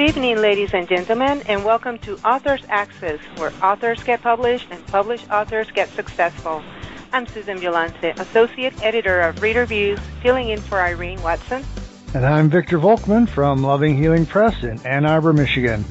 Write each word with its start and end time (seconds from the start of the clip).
Good 0.00 0.16
evening, 0.16 0.38
ladies 0.38 0.72
and 0.72 0.88
gentlemen, 0.88 1.42
and 1.46 1.62
welcome 1.62 1.98
to 1.98 2.16
Authors 2.24 2.62
Access, 2.70 3.20
where 3.36 3.52
authors 3.62 4.02
get 4.02 4.22
published 4.22 4.66
and 4.70 4.84
published 4.86 5.30
authors 5.30 5.70
get 5.72 5.90
successful. 5.90 6.62
I'm 7.12 7.26
Susan 7.26 7.58
Violante, 7.58 8.08
Associate 8.08 8.72
Editor 8.82 9.20
of 9.20 9.42
Reader 9.42 9.66
Views, 9.66 10.00
filling 10.22 10.48
in 10.48 10.58
for 10.58 10.80
Irene 10.80 11.20
Watson. 11.20 11.62
And 12.14 12.24
I'm 12.24 12.48
Victor 12.48 12.78
Volkman 12.78 13.28
from 13.28 13.62
Loving 13.62 13.94
Healing 13.94 14.24
Press 14.24 14.62
in 14.62 14.80
Ann 14.86 15.04
Arbor, 15.04 15.34
Michigan. 15.34 15.84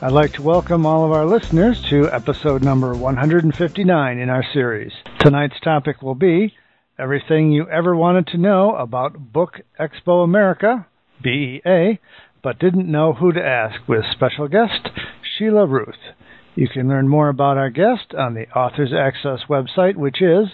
I'd 0.00 0.12
like 0.12 0.34
to 0.34 0.42
welcome 0.42 0.86
all 0.86 1.04
of 1.04 1.10
our 1.10 1.26
listeners 1.26 1.82
to 1.90 2.08
episode 2.12 2.62
number 2.62 2.94
159 2.94 4.18
in 4.18 4.30
our 4.30 4.44
series. 4.52 4.92
Tonight's 5.18 5.58
topic 5.58 6.02
will 6.02 6.14
be 6.14 6.54
everything 7.00 7.50
you 7.50 7.68
ever 7.68 7.96
wanted 7.96 8.28
to 8.28 8.38
know 8.38 8.76
about 8.76 9.32
Book 9.32 9.60
Expo 9.76 10.22
America, 10.22 10.86
BEA, 11.20 11.98
but 12.46 12.60
didn't 12.60 12.88
know 12.88 13.12
who 13.12 13.32
to 13.32 13.44
ask 13.44 13.74
with 13.88 14.04
special 14.12 14.46
guest 14.46 14.88
Sheila 15.20 15.66
Ruth. 15.66 16.14
You 16.54 16.68
can 16.68 16.86
learn 16.86 17.08
more 17.08 17.28
about 17.28 17.58
our 17.58 17.70
guest 17.70 18.14
on 18.16 18.34
the 18.34 18.48
Authors 18.56 18.92
Access 18.96 19.40
website, 19.48 19.96
which 19.96 20.22
is 20.22 20.46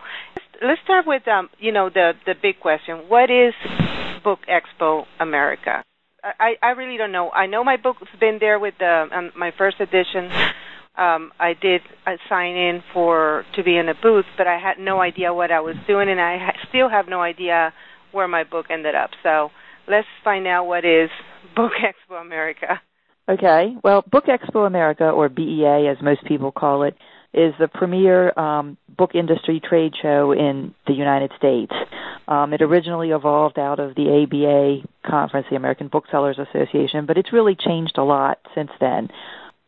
Let's 0.61 0.81
start 0.83 1.05
with 1.05 1.27
um, 1.27 1.49
you 1.59 1.71
know, 1.71 1.89
the 1.89 2.13
the 2.25 2.33
big 2.41 2.59
question. 2.59 3.09
What 3.09 3.29
is 3.29 3.53
Book 4.23 4.39
Expo 4.49 5.03
America? 5.19 5.83
I 6.23 6.55
I 6.61 6.69
really 6.71 6.97
don't 6.97 7.11
know. 7.11 7.29
I 7.29 7.45
know 7.45 7.63
my 7.63 7.77
book's 7.77 8.01
been 8.19 8.37
there 8.39 8.59
with 8.59 8.73
the 8.79 9.07
um, 9.11 9.31
my 9.37 9.51
first 9.57 9.79
edition. 9.79 10.31
Um, 10.97 11.31
I 11.39 11.53
did 11.53 11.81
a 12.07 12.15
sign 12.27 12.55
in 12.55 12.81
for 12.91 13.45
to 13.55 13.63
be 13.63 13.77
in 13.77 13.87
a 13.87 13.93
booth, 14.01 14.25
but 14.35 14.47
I 14.47 14.57
had 14.57 14.79
no 14.79 14.99
idea 14.99 15.31
what 15.31 15.51
I 15.51 15.59
was 15.59 15.75
doing, 15.85 16.09
and 16.09 16.19
I 16.19 16.37
ha- 16.39 16.57
still 16.69 16.89
have 16.89 17.07
no 17.07 17.21
idea 17.21 17.71
where 18.11 18.27
my 18.27 18.43
book 18.43 18.65
ended 18.71 18.95
up. 18.95 19.11
So 19.21 19.51
let's 19.87 20.07
find 20.23 20.47
out 20.47 20.65
what 20.65 20.85
is 20.85 21.11
Book 21.55 21.73
Expo 21.83 22.19
America. 22.19 22.81
Okay. 23.29 23.75
Well, 23.83 24.03
Book 24.09 24.25
Expo 24.25 24.65
America, 24.65 25.09
or 25.09 25.29
BEA 25.29 25.87
as 25.87 26.01
most 26.01 26.23
people 26.25 26.51
call 26.51 26.83
it, 26.83 26.95
is 27.33 27.53
the 27.59 27.67
premier 27.67 28.37
um, 28.39 28.77
book 28.97 29.13
industry 29.13 29.59
trade 29.59 29.93
show 30.01 30.31
in 30.31 30.73
the 30.87 30.93
United 30.93 31.31
States. 31.37 31.73
Um, 32.27 32.53
it 32.53 32.61
originally 32.61 33.11
evolved 33.11 33.59
out 33.59 33.79
of 33.79 33.95
the 33.95 34.23
ABA 34.23 34.87
conference, 35.09 35.47
the 35.49 35.55
American 35.55 35.87
Booksellers 35.89 36.39
Association, 36.39 37.05
but 37.05 37.17
it's 37.17 37.33
really 37.33 37.55
changed 37.55 37.97
a 37.97 38.03
lot 38.03 38.39
since 38.55 38.71
then. 38.79 39.09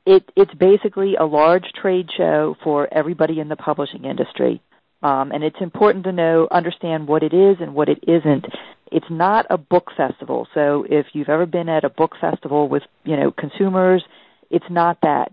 It, 0.06 0.30
it's 0.36 0.53
basically 0.53 1.16
a 1.16 1.26
large 1.26 1.66
trade 1.80 2.09
show 2.16 2.56
for 2.64 2.91
everybody 2.91 3.40
in 3.40 3.50
the 3.50 3.56
publishing 3.56 4.06
industry. 4.06 4.62
Um, 5.03 5.31
and 5.31 5.44
it's 5.44 5.62
important 5.62 6.06
to 6.06 6.12
know, 6.12 6.47
understand 6.52 7.08
what 7.08 7.24
it 7.24 7.34
is 7.34 7.58
and 7.62 7.74
what 7.74 7.88
it 7.88 8.03
isn't. 8.08 8.46
It's 8.91 9.09
not 9.09 9.45
a 9.50 9.57
book 9.57 9.91
festival. 9.95 10.47
So 10.53 10.85
if 10.89 11.07
you've 11.13 11.29
ever 11.29 11.45
been 11.45 11.69
at 11.69 11.83
a 11.83 11.89
book 11.89 12.13
festival 12.19 12.67
with, 12.67 12.83
you 13.03 13.16
know, 13.16 13.31
consumers, 13.31 14.03
it's 14.50 14.66
not 14.69 15.00
that. 15.01 15.31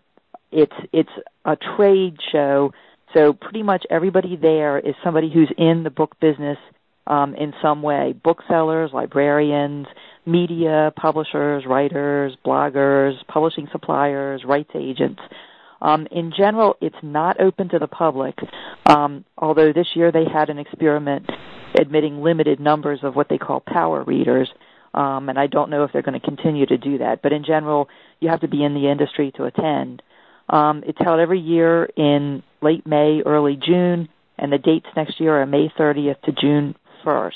It's, 0.52 0.72
it's 0.92 1.10
a 1.44 1.56
trade 1.76 2.16
show. 2.32 2.72
So 3.14 3.32
pretty 3.32 3.62
much 3.62 3.84
everybody 3.90 4.36
there 4.36 4.78
is 4.78 4.94
somebody 5.02 5.30
who's 5.32 5.50
in 5.56 5.84
the 5.84 5.90
book 5.90 6.18
business, 6.20 6.58
um, 7.06 7.34
in 7.34 7.54
some 7.62 7.82
way. 7.82 8.14
Booksellers, 8.22 8.90
librarians, 8.92 9.86
media, 10.24 10.92
publishers, 10.96 11.64
writers, 11.66 12.36
bloggers, 12.44 13.14
publishing 13.28 13.68
suppliers, 13.70 14.42
rights 14.44 14.70
agents. 14.74 15.20
Um, 15.80 16.06
in 16.10 16.32
general, 16.36 16.76
it's 16.80 16.96
not 17.02 17.40
open 17.40 17.68
to 17.70 17.78
the 17.78 17.86
public, 17.86 18.38
um, 18.86 19.24
although 19.36 19.72
this 19.72 19.88
year 19.94 20.10
they 20.10 20.24
had 20.24 20.48
an 20.50 20.58
experiment 20.58 21.28
admitting 21.78 22.22
limited 22.22 22.60
numbers 22.60 23.00
of 23.02 23.14
what 23.14 23.28
they 23.28 23.38
call 23.38 23.60
power 23.60 24.02
readers. 24.02 24.48
Um, 24.94 25.28
and 25.28 25.38
I 25.38 25.46
don't 25.46 25.68
know 25.68 25.84
if 25.84 25.92
they're 25.92 26.02
going 26.02 26.18
to 26.18 26.26
continue 26.26 26.64
to 26.66 26.78
do 26.78 26.98
that. 26.98 27.20
But 27.22 27.32
in 27.32 27.44
general, 27.44 27.88
you 28.20 28.30
have 28.30 28.40
to 28.40 28.48
be 28.48 28.64
in 28.64 28.72
the 28.72 28.90
industry 28.90 29.30
to 29.36 29.44
attend. 29.44 30.02
Um, 30.48 30.82
it's 30.86 30.98
held 30.98 31.20
every 31.20 31.40
year 31.40 31.84
in 31.96 32.42
late 32.62 32.86
May, 32.86 33.20
early 33.26 33.56
June, 33.56 34.08
and 34.38 34.52
the 34.52 34.58
dates 34.58 34.86
next 34.96 35.20
year 35.20 35.40
are 35.40 35.46
May 35.46 35.68
30th 35.78 36.20
to 36.22 36.32
June 36.32 36.74
1st. 37.04 37.32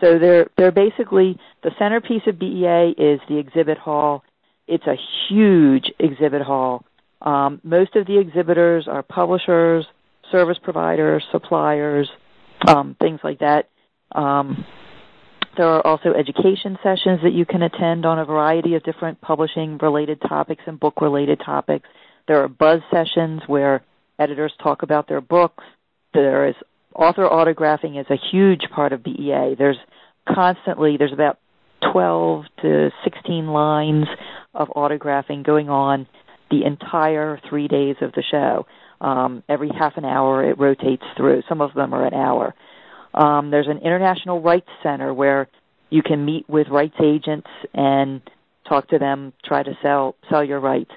So 0.00 0.18
they're 0.18 0.48
they're 0.56 0.72
basically 0.72 1.38
the 1.62 1.70
centerpiece 1.78 2.22
of 2.26 2.38
BEA 2.38 2.94
is 2.98 3.20
the 3.28 3.38
exhibit 3.38 3.78
hall. 3.78 4.24
It's 4.66 4.86
a 4.86 4.96
huge 5.28 5.92
exhibit 6.00 6.42
hall. 6.42 6.84
Um, 7.22 7.60
most 7.62 7.94
of 7.96 8.06
the 8.06 8.18
exhibitors 8.18 8.88
are 8.88 9.02
publishers, 9.02 9.86
service 10.30 10.58
providers, 10.62 11.22
suppliers, 11.30 12.10
um, 12.66 12.96
things 13.00 13.20
like 13.22 13.38
that. 13.38 13.68
Um, 14.12 14.64
there 15.56 15.66
are 15.66 15.86
also 15.86 16.12
education 16.14 16.78
sessions 16.82 17.20
that 17.22 17.32
you 17.32 17.44
can 17.44 17.62
attend 17.62 18.06
on 18.06 18.18
a 18.18 18.24
variety 18.24 18.74
of 18.74 18.82
different 18.82 19.20
publishing 19.20 19.78
related 19.78 20.20
topics 20.20 20.62
and 20.66 20.80
book 20.80 21.00
related 21.00 21.40
topics. 21.44 21.88
There 22.26 22.42
are 22.42 22.48
buzz 22.48 22.80
sessions 22.90 23.42
where 23.46 23.82
editors 24.18 24.52
talk 24.62 24.82
about 24.82 25.08
their 25.08 25.20
books. 25.20 25.64
There 26.14 26.48
is 26.48 26.54
author 26.94 27.28
autographing 27.28 28.00
is 28.00 28.06
a 28.10 28.16
huge 28.30 28.62
part 28.74 28.92
of 28.92 29.02
BEA. 29.02 29.54
There's 29.56 29.78
constantly 30.26 30.96
there's 30.96 31.12
about 31.12 31.38
12 31.92 32.44
to 32.62 32.90
16 33.04 33.46
lines 33.48 34.06
of 34.54 34.68
autographing 34.68 35.44
going 35.44 35.68
on 35.68 36.06
the 36.52 36.64
entire 36.64 37.40
three 37.48 37.66
days 37.66 37.96
of 38.02 38.12
the 38.12 38.22
show. 38.30 38.66
Um, 39.00 39.42
every 39.48 39.70
half 39.76 39.96
an 39.96 40.04
hour 40.04 40.48
it 40.48 40.58
rotates 40.58 41.02
through. 41.16 41.42
Some 41.48 41.60
of 41.60 41.74
them 41.74 41.92
are 41.92 42.06
an 42.06 42.14
hour. 42.14 42.54
Um, 43.14 43.50
there's 43.50 43.66
an 43.66 43.78
international 43.78 44.40
rights 44.40 44.68
center 44.82 45.12
where 45.12 45.48
you 45.90 46.02
can 46.02 46.24
meet 46.24 46.48
with 46.48 46.68
rights 46.68 46.94
agents 47.02 47.48
and 47.74 48.20
talk 48.68 48.88
to 48.88 48.98
them, 48.98 49.32
try 49.44 49.62
to 49.62 49.76
sell 49.82 50.14
sell 50.30 50.44
your 50.44 50.60
rights. 50.60 50.92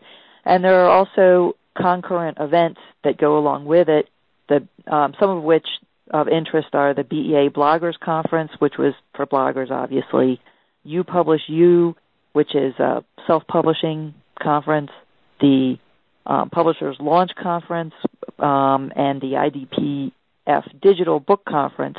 And 0.46 0.63
there 0.63 0.86
are 0.86 0.90
also 0.90 1.56
concurrent 1.75 2.38
events 2.40 2.80
that 3.04 3.18
go 3.18 3.38
along 3.38 3.66
with 3.66 3.90
it. 3.90 4.07
The 4.50 4.68
um, 4.94 5.16
some 5.19 5.30
of 5.31 5.44
which 5.44 5.68
of 6.12 6.28
interest 6.28 6.69
are 6.74 6.94
the 6.94 7.04
BEA 7.04 7.50
Bloggers 7.50 8.00
Conference, 8.00 8.52
which 8.60 8.75
was 8.78 8.94
for 9.16 9.25
bloggers, 9.25 9.72
obviously. 9.72 10.40
You 10.84 11.04
Publish 11.04 11.42
You, 11.48 11.96
which 12.34 12.54
is 12.54 12.75
a 12.78 13.04
self-publishing 13.25 14.13
conference 14.42 14.92
the 15.39 15.77
um, 16.25 16.49
Publishers 16.49 16.97
Launch 16.99 17.31
Conference 17.41 17.93
um, 18.39 18.91
and 18.95 19.21
the 19.21 20.11
IDPF 20.47 20.81
Digital 20.81 21.19
Book 21.19 21.43
Conference. 21.47 21.97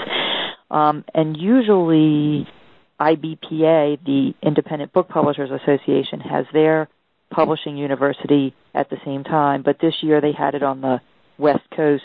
Um, 0.71 1.05
and 1.15 1.37
usually, 1.37 2.49
IBPA, 3.01 4.05
the 4.05 4.35
Independent 4.43 4.93
Book 4.93 5.09
Publishers 5.09 5.51
Association, 5.51 6.21
has 6.21 6.47
their 6.53 6.89
publishing 7.31 7.77
university 7.77 8.55
at 8.75 8.91
the 8.91 8.97
same 9.05 9.25
time, 9.25 9.63
but 9.63 9.79
this 9.81 9.95
year 10.01 10.21
they 10.21 10.33
had 10.33 10.55
it 10.55 10.63
on 10.63 10.81
the 10.81 11.01
West 11.39 11.65
Coast 11.75 12.05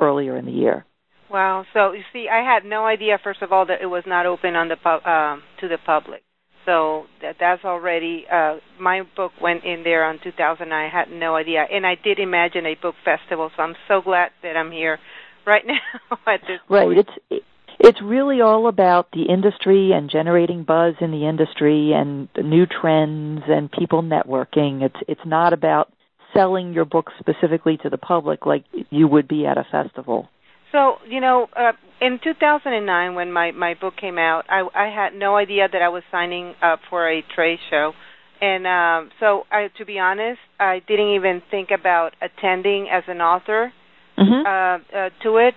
earlier 0.00 0.36
in 0.36 0.46
the 0.46 0.52
year. 0.52 0.84
Wow. 1.30 1.64
So 1.74 1.92
you 1.92 2.02
see, 2.12 2.28
I 2.28 2.42
had 2.42 2.64
no 2.64 2.86
idea, 2.86 3.18
first 3.22 3.42
of 3.42 3.52
all, 3.52 3.66
that 3.66 3.82
it 3.82 3.86
was 3.86 4.04
not 4.06 4.26
open 4.26 4.56
on 4.56 4.68
the 4.68 4.76
pub, 4.76 5.04
um, 5.04 5.42
to 5.60 5.68
the 5.68 5.78
public. 5.84 6.22
So 6.68 7.06
that 7.22 7.36
that's 7.40 7.64
already 7.64 8.26
uh, 8.30 8.56
my 8.78 9.00
book 9.16 9.32
went 9.40 9.64
in 9.64 9.84
there 9.84 10.04
on 10.04 10.18
2009. 10.22 10.70
I 10.70 10.94
had 10.94 11.10
no 11.10 11.34
idea, 11.34 11.64
and 11.72 11.86
I 11.86 11.94
did 11.94 12.18
imagine 12.18 12.66
a 12.66 12.74
book 12.74 12.94
festival. 13.06 13.50
So 13.56 13.62
I'm 13.62 13.74
so 13.88 14.02
glad 14.02 14.32
that 14.42 14.54
I'm 14.54 14.70
here 14.70 14.98
right 15.46 15.62
now 15.66 16.18
at 16.26 16.42
this 16.42 16.60
right. 16.68 16.84
point. 16.84 16.98
It's 17.30 17.42
it's 17.80 18.02
really 18.02 18.42
all 18.42 18.68
about 18.68 19.10
the 19.12 19.32
industry 19.32 19.92
and 19.92 20.10
generating 20.10 20.64
buzz 20.64 20.94
in 21.00 21.10
the 21.10 21.26
industry 21.26 21.92
and 21.94 22.28
new 22.36 22.66
trends 22.66 23.44
and 23.48 23.72
people 23.72 24.02
networking. 24.02 24.82
It's 24.82 25.00
it's 25.08 25.24
not 25.24 25.54
about 25.54 25.90
selling 26.34 26.74
your 26.74 26.84
book 26.84 27.06
specifically 27.18 27.78
to 27.78 27.88
the 27.88 27.96
public 27.96 28.44
like 28.44 28.64
you 28.90 29.08
would 29.08 29.26
be 29.26 29.46
at 29.46 29.56
a 29.56 29.64
festival. 29.72 30.28
So 30.70 30.96
you 31.08 31.22
know, 31.22 31.48
uh, 31.56 31.72
in 32.00 32.18
2009, 32.22 33.14
when 33.14 33.32
my 33.32 33.50
my 33.52 33.74
book 33.74 33.94
came 34.00 34.18
out, 34.18 34.44
I 34.48 34.62
I 34.74 34.88
had 34.94 35.14
no 35.14 35.36
idea 35.36 35.68
that 35.70 35.82
I 35.82 35.88
was 35.88 36.02
signing 36.10 36.54
up 36.62 36.80
for 36.88 37.10
a 37.10 37.22
trade 37.34 37.58
show, 37.70 37.92
and 38.40 38.66
um, 38.66 39.10
so 39.20 39.44
I, 39.50 39.68
to 39.78 39.84
be 39.84 39.98
honest, 39.98 40.40
I 40.58 40.80
didn't 40.86 41.14
even 41.14 41.42
think 41.50 41.68
about 41.70 42.12
attending 42.20 42.88
as 42.92 43.02
an 43.08 43.20
author 43.20 43.72
mm-hmm. 44.18 44.46
uh, 44.46 44.98
uh, 44.98 45.10
to 45.22 45.36
it. 45.38 45.54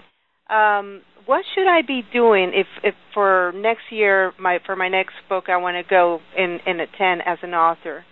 Um, 0.54 1.02
what 1.26 1.44
should 1.54 1.68
I 1.68 1.82
be 1.86 2.02
doing 2.12 2.52
if 2.54 2.68
if 2.84 2.96
for 3.14 3.54
next 3.56 3.84
year 3.92 4.34
my 4.40 4.60
for 4.66 4.76
my 4.76 4.90
next 4.90 5.14
book 5.30 5.46
I 5.48 5.58
want 5.58 5.76
to 5.76 5.90
go 5.90 6.20
and 6.38 6.60
and 6.66 6.82
attend 6.82 7.22
as 7.26 7.38
an 7.44 7.54
author? 7.54 8.04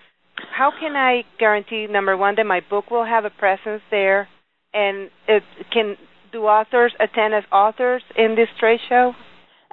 How 0.55 0.71
can 0.79 0.95
I 0.95 1.23
guarantee 1.37 1.87
number 1.89 2.15
one 2.15 2.35
that 2.35 2.45
my 2.45 2.61
book 2.69 2.91
will 2.91 3.05
have 3.05 3.25
a 3.25 3.29
presence 3.29 3.81
there, 3.91 4.27
and 4.73 5.09
it 5.27 5.43
can 5.73 5.97
do 6.31 6.43
authors 6.43 6.93
attend 6.99 7.33
as 7.33 7.43
authors 7.51 8.03
in 8.17 8.35
this 8.35 8.49
trade 8.59 8.79
show? 8.87 9.13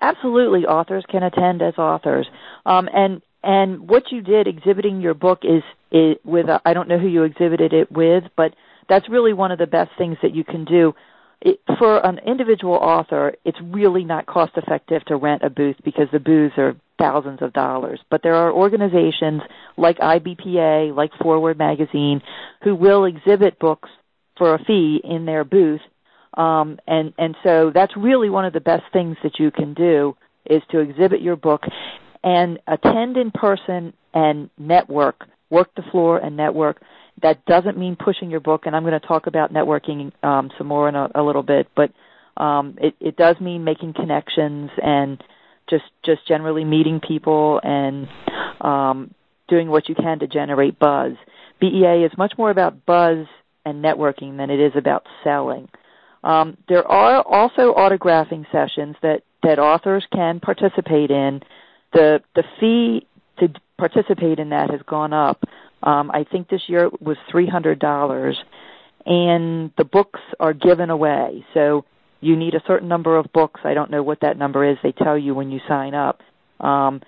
Absolutely, 0.01 0.67
authors 0.67 1.05
can 1.11 1.23
attend 1.23 1.63
as 1.63 1.75
authors. 1.79 2.27
Um, 2.65 2.89
and 2.93 3.23
and 3.43 3.89
what 3.89 4.11
you 4.11 4.23
did 4.23 4.47
exhibiting 4.47 5.01
your 5.01 5.15
book 5.15 5.41
is, 5.45 5.63
is 5.93 6.17
with 6.25 6.47
I 6.65 6.75
don't 6.75 6.89
know 6.89 6.99
who 6.99 7.09
you 7.09 7.23
exhibited 7.23 7.73
it 7.73 7.91
with, 7.91 8.25
but 8.37 8.55
that's 8.89 9.09
really 9.09 9.33
one 9.33 9.53
of 9.53 9.59
the 9.59 9.67
best 9.67 9.91
things 9.97 10.17
that 10.23 10.35
you 10.35 10.45
can 10.45 10.65
do. 10.65 10.95
It, 11.41 11.61
for 11.79 12.05
an 12.05 12.19
individual 12.27 12.75
author, 12.75 13.35
it's 13.45 13.59
really 13.63 14.05
not 14.05 14.27
cost 14.27 14.53
effective 14.57 15.05
to 15.07 15.17
rent 15.17 15.43
a 15.43 15.51
booth 15.51 15.77
because 15.85 16.09
the 16.11 16.19
booths 16.19 16.55
are 16.57 16.75
thousands 16.99 17.43
of 17.43 17.53
dollars. 17.53 18.01
But 18.11 18.23
there 18.23 18.35
are 18.35 18.51
organizations 18.51 19.43
like 19.77 19.99
IBPA, 19.99 20.97
like 20.97 21.13
ForeWord 21.13 21.59
Magazine, 21.59 22.23
who 22.65 22.75
will 22.75 23.05
exhibit 23.05 23.59
books 23.59 23.91
for 24.39 24.55
a 24.55 24.65
fee 24.65 25.01
in 25.05 25.27
their 25.27 25.45
booth 25.45 25.83
um, 26.37 26.79
and 26.87 27.13
and 27.19 27.37
so 27.43 27.71
that's 27.75 27.97
really 27.97 28.31
one 28.31 28.45
of 28.45 28.53
the 28.53 28.61
best 28.61 28.85
things 28.93 29.17
that 29.23 29.39
you 29.39 29.51
can 29.51 29.75
do 29.75 30.17
is 30.45 30.63
to 30.71 30.81
exhibit 30.81 31.21
your 31.21 31.37
book 31.37 31.63
and 32.23 32.59
attend 32.67 33.17
in 33.17 33.31
person 33.31 33.93
and 34.15 34.51
network, 34.59 35.27
work 35.51 35.75
the 35.77 35.83
floor 35.91 36.19
and 36.19 36.37
network. 36.37 36.81
That 37.23 37.45
doesn't 37.47 37.79
mean 37.79 37.97
pushing 37.97 38.31
your 38.31 38.41
book, 38.41 38.67
and 38.67 38.77
I'm 38.77 38.83
going 38.83 38.99
to 38.99 39.07
talk 39.07 39.27
about 39.27 39.53
networking 39.53 40.13
um, 40.23 40.51
some 40.59 40.67
more 40.67 40.89
in 40.89 40.95
a, 40.95 41.09
a 41.15 41.23
little 41.23 41.43
bit. 41.43 41.69
But 41.75 41.93
um, 42.37 42.77
it, 42.81 42.95
it 43.01 43.17
does 43.17 43.37
mean 43.41 43.65
making 43.65 43.95
connections 43.95 44.71
and 44.83 45.23
just 45.71 45.85
just 46.05 46.27
generally 46.29 46.65
meeting 46.65 47.01
people 47.01 47.61
and 47.63 48.09
um, 48.61 49.15
doing 49.49 49.69
what 49.69 49.89
you 49.89 49.95
can 49.95 50.19
to 50.19 50.27
generate 50.27 50.79
buzz. 50.79 51.13
BEA 51.61 52.05
is 52.05 52.13
much 52.19 52.35
more 52.37 52.51
about 52.51 52.85
buzz 52.85 53.27
and 53.65 53.83
networking 53.83 54.37
than 54.37 54.51
it 54.51 54.61
is 54.61 54.73
about 54.77 55.07
selling. 55.25 55.69
Um, 56.25 56.57
there 56.69 56.87
are 56.87 57.23
also 57.23 57.75
autographing 57.75 58.51
sessions 58.51 58.97
that, 59.03 59.23
that 59.43 59.59
authors 59.59 60.07
can 60.13 60.41
participate 60.41 61.11
in. 61.11 61.41
The 61.93 62.21
the 62.35 62.43
fee 62.59 63.07
to 63.39 63.49
participate 63.79 64.39
in 64.39 64.51
that 64.51 64.71
has 64.71 64.81
gone 64.87 65.13
up. 65.13 65.45
Um, 65.83 66.11
I 66.13 66.25
think 66.25 66.49
this 66.49 66.63
year 66.69 66.87
it 66.87 67.01
was 67.01 67.17
three 67.31 67.47
hundred 67.47 67.79
dollars, 67.79 68.37
and 69.05 69.71
the 69.79 69.85
books 69.85 70.21
are 70.41 70.53
given 70.53 70.91
away. 70.91 71.45
So 71.55 71.85
you 72.21 72.37
need 72.37 72.55
a 72.55 72.63
certain 72.67 72.89
number 72.89 73.17
of 73.17 73.33
books. 73.33 73.61
I 73.65 73.75
don't 73.75 73.91
know 73.91 74.03
what 74.03 74.21
that 74.21 74.37
number 74.37 74.65
is. 74.65 74.79
They 74.83 74.93
tell 74.93 75.17
you 75.17 75.35
when 75.35 75.51
you 75.51 75.61
sign 75.69 75.95
up. 75.95 76.23
Um, 76.61 77.03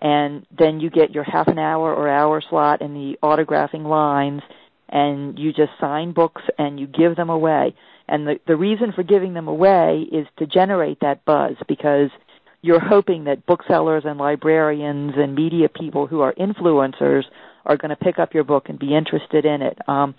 and 0.00 0.46
then 0.56 0.80
you 0.80 0.90
get 0.90 1.10
your 1.10 1.24
half 1.24 1.48
an 1.48 1.58
hour 1.58 1.94
or 1.94 2.08
hour 2.08 2.42
slot 2.48 2.80
in 2.80 2.94
the 2.94 3.18
autographing 3.22 3.84
lines, 3.84 4.42
and 4.88 5.38
you 5.38 5.52
just 5.52 5.72
sign 5.78 6.12
books 6.12 6.42
and 6.58 6.80
you 6.80 6.86
give 6.86 7.16
them 7.16 7.30
away. 7.30 7.74
And 8.10 8.26
the, 8.26 8.40
the 8.46 8.56
reason 8.56 8.92
for 8.92 9.04
giving 9.04 9.34
them 9.34 9.46
away 9.46 10.04
is 10.10 10.26
to 10.38 10.46
generate 10.46 10.98
that 11.00 11.24
buzz 11.24 11.52
because 11.68 12.10
you're 12.60 12.80
hoping 12.80 13.24
that 13.24 13.46
booksellers 13.46 14.02
and 14.04 14.18
librarians 14.18 15.12
and 15.16 15.34
media 15.34 15.68
people 15.68 16.08
who 16.08 16.20
are 16.20 16.34
influencers 16.34 17.22
are 17.64 17.76
going 17.76 17.90
to 17.90 17.96
pick 17.96 18.18
up 18.18 18.34
your 18.34 18.42
book 18.42 18.68
and 18.68 18.80
be 18.80 18.96
interested 18.96 19.44
in 19.44 19.62
it. 19.62 19.78
Um, 19.88 20.16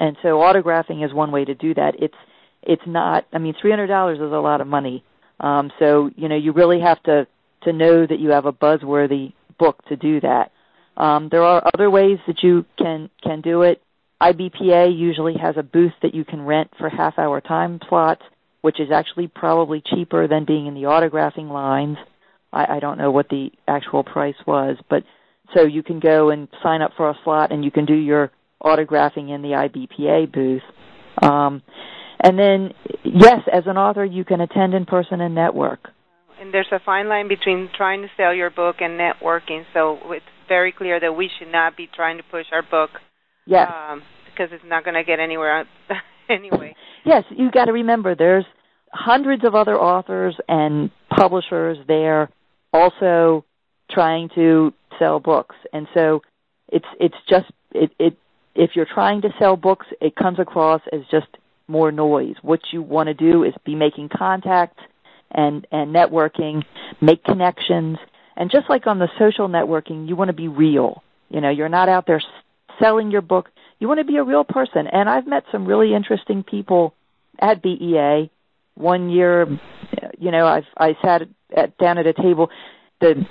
and 0.00 0.16
so 0.20 0.38
autographing 0.38 1.04
is 1.04 1.14
one 1.14 1.30
way 1.30 1.44
to 1.44 1.54
do 1.54 1.74
that. 1.74 1.94
It's 1.98 2.14
it's 2.62 2.82
not. 2.86 3.24
I 3.32 3.38
mean, 3.38 3.54
three 3.60 3.70
hundred 3.70 3.86
dollars 3.86 4.18
is 4.18 4.32
a 4.32 4.40
lot 4.40 4.60
of 4.60 4.66
money. 4.66 5.04
Um, 5.38 5.70
so 5.78 6.10
you 6.16 6.28
know 6.28 6.36
you 6.36 6.52
really 6.52 6.80
have 6.80 7.02
to 7.04 7.26
to 7.62 7.72
know 7.72 8.06
that 8.06 8.18
you 8.18 8.30
have 8.30 8.46
a 8.46 8.52
buzzworthy 8.52 9.32
book 9.58 9.82
to 9.88 9.96
do 9.96 10.20
that. 10.20 10.50
Um, 10.96 11.28
there 11.30 11.42
are 11.42 11.62
other 11.72 11.88
ways 11.88 12.18
that 12.26 12.42
you 12.42 12.64
can 12.76 13.10
can 13.22 13.40
do 13.40 13.62
it. 13.62 13.80
IBPA 14.20 14.96
usually 14.96 15.34
has 15.40 15.56
a 15.56 15.62
booth 15.62 15.92
that 16.02 16.14
you 16.14 16.24
can 16.24 16.42
rent 16.42 16.70
for 16.78 16.88
half 16.88 17.18
hour 17.18 17.40
time 17.40 17.80
slots, 17.88 18.22
which 18.60 18.78
is 18.78 18.90
actually 18.92 19.28
probably 19.28 19.82
cheaper 19.84 20.28
than 20.28 20.44
being 20.44 20.66
in 20.66 20.74
the 20.74 20.82
autographing 20.82 21.50
lines. 21.50 21.96
I, 22.52 22.76
I 22.76 22.80
don't 22.80 22.98
know 22.98 23.10
what 23.10 23.28
the 23.28 23.50
actual 23.66 24.04
price 24.04 24.34
was, 24.46 24.76
but 24.90 25.04
so 25.54 25.62
you 25.62 25.82
can 25.82 26.00
go 26.00 26.30
and 26.30 26.48
sign 26.62 26.82
up 26.82 26.92
for 26.96 27.08
a 27.08 27.18
slot 27.24 27.50
and 27.50 27.64
you 27.64 27.70
can 27.70 27.86
do 27.86 27.94
your 27.94 28.30
autographing 28.62 29.34
in 29.34 29.40
the 29.42 29.48
IBPA 29.48 30.32
booth. 30.32 30.62
Um, 31.22 31.62
and 32.22 32.38
then, 32.38 32.74
yes, 33.04 33.40
as 33.50 33.64
an 33.66 33.78
author, 33.78 34.04
you 34.04 34.24
can 34.24 34.42
attend 34.42 34.74
in 34.74 34.84
person 34.84 35.22
and 35.22 35.34
network. 35.34 35.88
And 36.38 36.52
there's 36.52 36.68
a 36.72 36.80
fine 36.84 37.08
line 37.08 37.28
between 37.28 37.70
trying 37.74 38.02
to 38.02 38.08
sell 38.16 38.34
your 38.34 38.50
book 38.50 38.76
and 38.80 39.00
networking. 39.00 39.64
So 39.72 39.98
it's 40.12 40.24
very 40.48 40.72
clear 40.72 41.00
that 41.00 41.12
we 41.12 41.30
should 41.38 41.50
not 41.50 41.76
be 41.76 41.88
trying 41.94 42.18
to 42.18 42.22
push 42.22 42.46
our 42.52 42.62
book 42.62 42.90
Yes. 43.50 43.68
Um, 43.68 44.02
because 44.26 44.50
it's 44.52 44.64
not 44.64 44.84
going 44.84 44.94
to 44.94 45.02
get 45.02 45.18
anywhere 45.18 45.66
anyway. 46.28 46.74
Yes, 47.04 47.24
you 47.30 47.50
got 47.50 47.64
to 47.64 47.72
remember 47.72 48.14
there's 48.14 48.44
hundreds 48.92 49.44
of 49.44 49.54
other 49.56 49.76
authors 49.76 50.36
and 50.48 50.90
publishers 51.10 51.76
there 51.88 52.30
also 52.72 53.44
trying 53.90 54.30
to 54.36 54.72
sell 54.98 55.18
books. 55.18 55.56
And 55.72 55.88
so 55.92 56.22
it's 56.68 56.86
it's 57.00 57.16
just 57.28 57.50
it 57.72 57.90
it 57.98 58.16
if 58.54 58.70
you're 58.74 58.86
trying 58.86 59.22
to 59.22 59.30
sell 59.38 59.56
books, 59.56 59.86
it 60.00 60.14
comes 60.14 60.38
across 60.38 60.80
as 60.92 61.00
just 61.10 61.26
more 61.66 61.90
noise. 61.90 62.36
What 62.42 62.60
you 62.72 62.82
want 62.82 63.08
to 63.08 63.14
do 63.14 63.42
is 63.42 63.52
be 63.64 63.74
making 63.74 64.10
contacts 64.16 64.80
and 65.32 65.66
and 65.72 65.92
networking, 65.94 66.64
make 67.00 67.24
connections, 67.24 67.98
and 68.36 68.48
just 68.48 68.70
like 68.70 68.86
on 68.86 69.00
the 69.00 69.08
social 69.18 69.48
networking, 69.48 70.08
you 70.08 70.14
want 70.14 70.28
to 70.28 70.34
be 70.34 70.48
real. 70.48 71.02
You 71.28 71.40
know, 71.40 71.50
you're 71.50 71.68
not 71.68 71.88
out 71.88 72.06
there 72.06 72.22
selling 72.80 73.10
your 73.10 73.22
book. 73.22 73.50
You 73.78 73.88
want 73.88 74.00
to 74.00 74.04
be 74.04 74.16
a 74.16 74.24
real 74.24 74.44
person. 74.44 74.86
And 74.86 75.08
I've 75.08 75.26
met 75.26 75.44
some 75.52 75.66
really 75.66 75.94
interesting 75.94 76.42
people 76.42 76.94
at 77.38 77.62
BEA. 77.62 78.30
One 78.74 79.10
year, 79.10 79.46
you 80.18 80.30
know, 80.30 80.46
I've 80.46 80.66
I 80.76 80.96
sat 81.02 81.22
at, 81.56 81.76
down 81.78 81.98
at 81.98 82.06
a 82.06 82.12
table. 82.12 82.50
The 83.00 83.26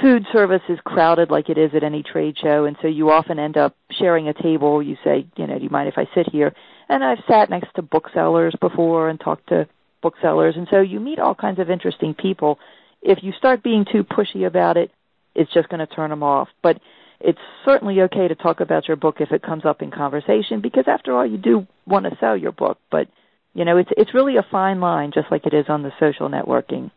food 0.00 0.26
service 0.32 0.62
is 0.68 0.78
crowded 0.84 1.30
like 1.30 1.48
it 1.48 1.58
is 1.58 1.70
at 1.74 1.82
any 1.82 2.02
trade 2.02 2.36
show, 2.38 2.64
and 2.64 2.76
so 2.80 2.88
you 2.88 3.10
often 3.10 3.38
end 3.38 3.56
up 3.56 3.76
sharing 3.90 4.28
a 4.28 4.34
table. 4.34 4.82
You 4.82 4.96
say, 5.04 5.26
you 5.36 5.46
know, 5.46 5.58
do 5.58 5.64
you 5.64 5.70
mind 5.70 5.88
if 5.88 5.98
I 5.98 6.08
sit 6.14 6.30
here? 6.30 6.54
And 6.88 7.04
I've 7.04 7.22
sat 7.28 7.50
next 7.50 7.74
to 7.74 7.82
booksellers 7.82 8.54
before 8.60 9.08
and 9.08 9.20
talked 9.20 9.48
to 9.48 9.68
booksellers, 10.02 10.56
and 10.56 10.68
so 10.70 10.80
you 10.80 11.00
meet 11.00 11.18
all 11.18 11.34
kinds 11.34 11.58
of 11.58 11.70
interesting 11.70 12.14
people. 12.14 12.58
If 13.02 13.22
you 13.22 13.32
start 13.32 13.62
being 13.62 13.84
too 13.90 14.04
pushy 14.04 14.46
about 14.46 14.76
it, 14.76 14.90
it's 15.34 15.52
just 15.52 15.68
going 15.68 15.86
to 15.86 15.94
turn 15.94 16.10
them 16.10 16.22
off. 16.22 16.48
But 16.62 16.80
it's 17.20 17.38
certainly 17.64 18.00
okay 18.02 18.28
to 18.28 18.34
talk 18.34 18.60
about 18.60 18.86
your 18.86 18.96
book 18.96 19.16
if 19.20 19.32
it 19.32 19.42
comes 19.42 19.64
up 19.64 19.82
in 19.82 19.90
conversation 19.90 20.60
because 20.60 20.84
after 20.86 21.16
all 21.16 21.26
you 21.26 21.38
do 21.38 21.66
want 21.86 22.04
to 22.04 22.16
sell 22.20 22.36
your 22.36 22.52
book 22.52 22.78
but 22.90 23.08
you 23.54 23.64
know 23.64 23.76
it's 23.76 23.90
it's 23.96 24.14
really 24.14 24.36
a 24.36 24.46
fine 24.50 24.80
line 24.80 25.10
just 25.12 25.26
like 25.30 25.46
it 25.46 25.54
is 25.54 25.66
on 25.68 25.82
the 25.82 25.90
social 25.98 26.28
networking 26.28 26.90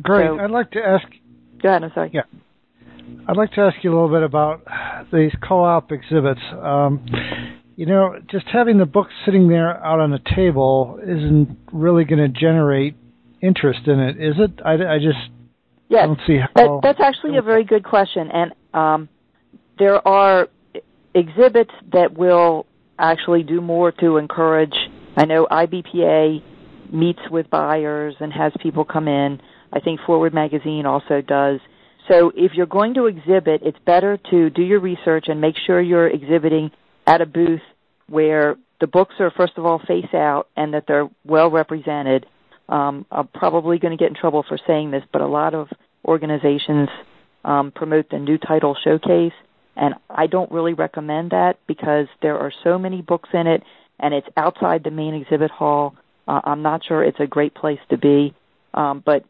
great 0.00 0.26
so, 0.26 0.38
i'd 0.38 0.50
like 0.50 0.70
to 0.70 0.80
ask 0.84 1.06
go 1.62 1.68
ahead 1.68 1.82
i'm 1.82 1.92
sorry 1.94 2.10
yeah 2.12 2.22
I'd 3.28 3.36
like 3.36 3.52
to 3.52 3.60
ask 3.60 3.82
you 3.82 3.90
a 3.90 3.94
little 3.94 4.08
bit 4.08 4.22
about 4.22 4.62
these 5.12 5.32
co-op 5.46 5.92
exhibits. 5.92 6.40
Um, 6.52 7.06
you 7.76 7.86
know, 7.86 8.16
just 8.30 8.46
having 8.52 8.78
the 8.78 8.86
book 8.86 9.08
sitting 9.24 9.48
there 9.48 9.82
out 9.84 10.00
on 10.00 10.12
a 10.12 10.20
table 10.34 10.98
isn't 11.02 11.56
really 11.72 12.04
going 12.04 12.18
to 12.18 12.28
generate 12.28 12.96
interest 13.40 13.86
in 13.86 14.00
it, 14.00 14.16
is 14.20 14.34
it? 14.38 14.60
I, 14.64 14.72
I 14.72 14.98
just 14.98 15.18
yes. 15.88 16.06
don't 16.06 16.20
see 16.26 16.38
how. 16.38 16.48
That, 16.54 16.80
that's 16.82 17.00
actually 17.00 17.36
a 17.38 17.42
very 17.42 17.64
good 17.64 17.84
question, 17.84 18.28
and 18.32 18.52
um, 18.74 19.08
there 19.78 20.06
are 20.06 20.48
exhibits 21.14 21.72
that 21.92 22.16
will 22.16 22.66
actually 22.98 23.42
do 23.42 23.60
more 23.60 23.92
to 23.92 24.16
encourage. 24.16 24.74
I 25.16 25.24
know 25.24 25.46
IBPA 25.50 26.42
meets 26.92 27.20
with 27.30 27.50
buyers 27.50 28.14
and 28.20 28.32
has 28.32 28.52
people 28.62 28.84
come 28.84 29.08
in. 29.08 29.40
I 29.72 29.80
think 29.80 30.00
ForeWord 30.00 30.34
Magazine 30.34 30.86
also 30.86 31.20
does. 31.20 31.60
So 32.08 32.32
if 32.34 32.52
you're 32.54 32.66
going 32.66 32.94
to 32.94 33.06
exhibit, 33.06 33.62
it's 33.62 33.78
better 33.86 34.18
to 34.30 34.50
do 34.50 34.62
your 34.62 34.80
research 34.80 35.26
and 35.28 35.40
make 35.40 35.54
sure 35.66 35.80
you're 35.80 36.08
exhibiting 36.08 36.70
at 37.06 37.20
a 37.20 37.26
booth 37.26 37.62
where 38.08 38.56
the 38.80 38.86
books 38.86 39.14
are 39.20 39.30
first 39.30 39.54
of 39.56 39.64
all 39.64 39.80
face 39.86 40.12
out 40.12 40.48
and 40.56 40.74
that 40.74 40.84
they're 40.86 41.08
well 41.24 41.50
represented. 41.50 42.26
Um, 42.68 43.06
I'm 43.10 43.28
probably 43.28 43.78
going 43.78 43.96
to 43.96 44.02
get 44.02 44.08
in 44.08 44.14
trouble 44.14 44.44
for 44.46 44.58
saying 44.66 44.90
this, 44.90 45.04
but 45.12 45.22
a 45.22 45.26
lot 45.26 45.54
of 45.54 45.68
organizations 46.04 46.88
um, 47.44 47.72
promote 47.72 48.08
the 48.10 48.18
new 48.18 48.38
title 48.38 48.76
showcase, 48.82 49.32
and 49.76 49.94
I 50.10 50.26
don't 50.26 50.50
really 50.50 50.74
recommend 50.74 51.30
that 51.30 51.58
because 51.66 52.06
there 52.20 52.38
are 52.38 52.52
so 52.62 52.78
many 52.78 53.02
books 53.02 53.30
in 53.32 53.46
it, 53.46 53.62
and 53.98 54.14
it's 54.14 54.28
outside 54.36 54.84
the 54.84 54.90
main 54.90 55.14
exhibit 55.14 55.50
hall. 55.50 55.94
Uh, 56.28 56.40
I'm 56.44 56.62
not 56.62 56.84
sure 56.84 57.02
it's 57.02 57.20
a 57.20 57.26
great 57.26 57.54
place 57.54 57.80
to 57.90 57.98
be, 57.98 58.34
um, 58.74 59.02
but 59.04 59.24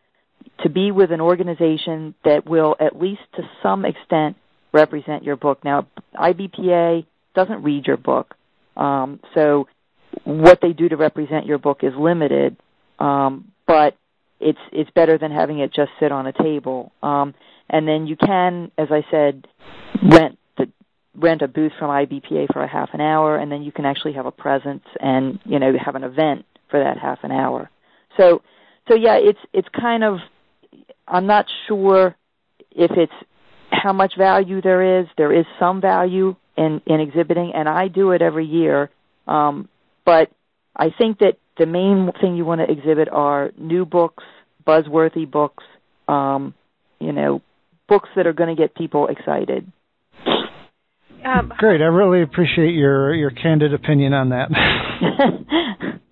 to 0.63 0.69
be 0.69 0.91
with 0.91 1.13
an 1.13 1.21
organization 1.21 2.15
that 2.25 2.47
will 2.47 2.77
at 2.81 3.01
least 3.01 3.23
to 3.37 3.43
some 3.63 3.85
extent 3.85 4.37
represent 4.73 5.25
your 5.25 5.37
book. 5.37 5.65
Now, 5.65 5.87
IBPA 6.15 7.07
doesn't 7.35 7.63
read 7.63 7.87
your 7.87 7.97
book, 7.97 8.35
um, 8.77 9.21
so 9.35 9.69
what 10.25 10.61
they 10.61 10.73
do 10.73 10.89
to 10.89 10.97
represent 10.97 11.47
your 11.47 11.59
book 11.59 11.81
is 11.83 11.93
limited, 11.99 12.57
um, 12.99 13.53
but 13.67 13.97
it's 14.41 14.59
it's 14.73 14.91
better 14.91 15.19
than 15.19 15.31
having 15.31 15.61
it 15.61 15.73
just 15.73 15.91
sit 16.01 16.13
on 16.13 16.27
a 16.27 16.33
table. 16.33 16.93
Um, 17.03 17.35
and 17.73 17.89
then 17.89 18.07
you 18.07 18.17
can, 18.17 18.71
as 18.79 18.89
I 18.91 19.05
said, 19.11 19.49
rent 20.03 20.39
the 20.59 20.71
rent 21.17 21.43
a 21.43 21.49
booth 21.49 21.73
from 21.79 21.91
IBPA 21.91 22.53
for 22.53 22.63
a 22.63 22.69
half 22.69 22.91
an 22.93 23.01
hour, 23.01 23.37
and 23.37 23.51
then 23.51 23.63
you 23.63 23.73
can 23.73 23.87
actually 23.87 24.13
have 24.13 24.27
a 24.27 24.31
presence 24.31 24.85
and 25.01 25.41
you 25.45 25.59
know 25.59 25.73
have 25.83 25.97
an 25.97 26.05
event 26.05 26.45
for 26.71 26.79
that 26.79 26.99
half 26.99 27.19
an 27.25 27.33
hour. 27.33 27.71
So 28.17 28.43
so 28.89 28.95
yeah, 28.95 29.17
it's 29.17 29.39
it's 29.53 29.69
kind 29.69 30.05
of 30.05 30.19
I'm 31.09 31.27
not 31.27 31.47
sure 31.67 32.15
if 32.71 32.91
it's 32.93 33.13
how 33.71 33.93
much 33.93 34.17
value 34.17 34.61
there 34.61 35.01
is. 35.01 35.07
There 35.17 35.33
is 35.33 35.47
some 35.59 35.81
value 35.81 36.37
in 36.57 36.83
in 36.87 37.01
exhibiting, 37.01 37.53
and 37.55 37.69
I 37.69 37.89
do 37.89 38.13
it 38.13 38.23
every 38.23 38.47
year. 38.47 38.91
Um, 39.27 39.69
but 40.05 40.31
I 40.77 40.91
think 40.91 41.19
that 41.21 41.39
the 41.59 41.67
main 41.67 42.11
thing 42.21 42.37
you 42.37 42.45
want 42.45 42.61
to 42.61 42.71
exhibit 42.71 43.09
are 43.09 43.51
new 43.57 43.85
books, 43.85 44.25
buzzworthy 44.67 45.31
books, 45.31 45.65
um, 46.09 46.55
you 46.99 47.13
know, 47.13 47.43
books 47.93 48.09
that 48.17 48.27
are 48.27 48.33
going 48.33 48.55
to 48.55 48.61
get 48.61 48.75
people 48.75 49.09
excited. 49.09 49.71
Um, 51.25 51.53
Great, 51.59 51.81
I 51.81 51.85
really 51.85 52.23
appreciate 52.23 52.73
your 52.73 53.15
your 53.15 53.31
candid 53.31 53.75
opinion 53.75 54.13
on 54.13 54.31
that. 54.31 54.49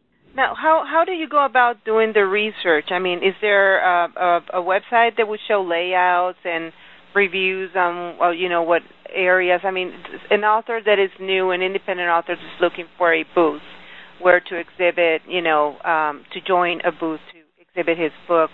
Now, 0.40 0.54
how 0.54 0.84
how 0.90 1.04
do 1.04 1.12
you 1.12 1.28
go 1.28 1.44
about 1.44 1.84
doing 1.84 2.12
the 2.14 2.24
research? 2.24 2.86
I 2.90 2.98
mean, 2.98 3.18
is 3.18 3.34
there 3.42 3.78
a, 3.84 4.08
a, 4.16 4.60
a 4.60 4.62
website 4.62 5.18
that 5.18 5.28
would 5.28 5.40
show 5.46 5.60
layouts 5.60 6.38
and 6.46 6.72
reviews 7.14 7.68
on 7.76 8.16
well, 8.18 8.32
you 8.32 8.48
know 8.48 8.62
what 8.62 8.80
areas? 9.14 9.60
I 9.64 9.70
mean, 9.70 9.92
an 10.30 10.44
author 10.44 10.80
that 10.82 10.98
is 10.98 11.10
new, 11.20 11.50
an 11.50 11.60
independent 11.60 12.08
author 12.08 12.32
is 12.32 12.38
looking 12.58 12.86
for 12.96 13.12
a 13.12 13.24
booth 13.34 13.60
where 14.22 14.40
to 14.40 14.56
exhibit, 14.56 15.20
you 15.28 15.42
know, 15.42 15.76
um, 15.80 16.24
to 16.32 16.40
join 16.40 16.80
a 16.86 16.92
booth 16.92 17.20
to 17.34 17.62
exhibit 17.62 17.98
his 17.98 18.12
book. 18.26 18.50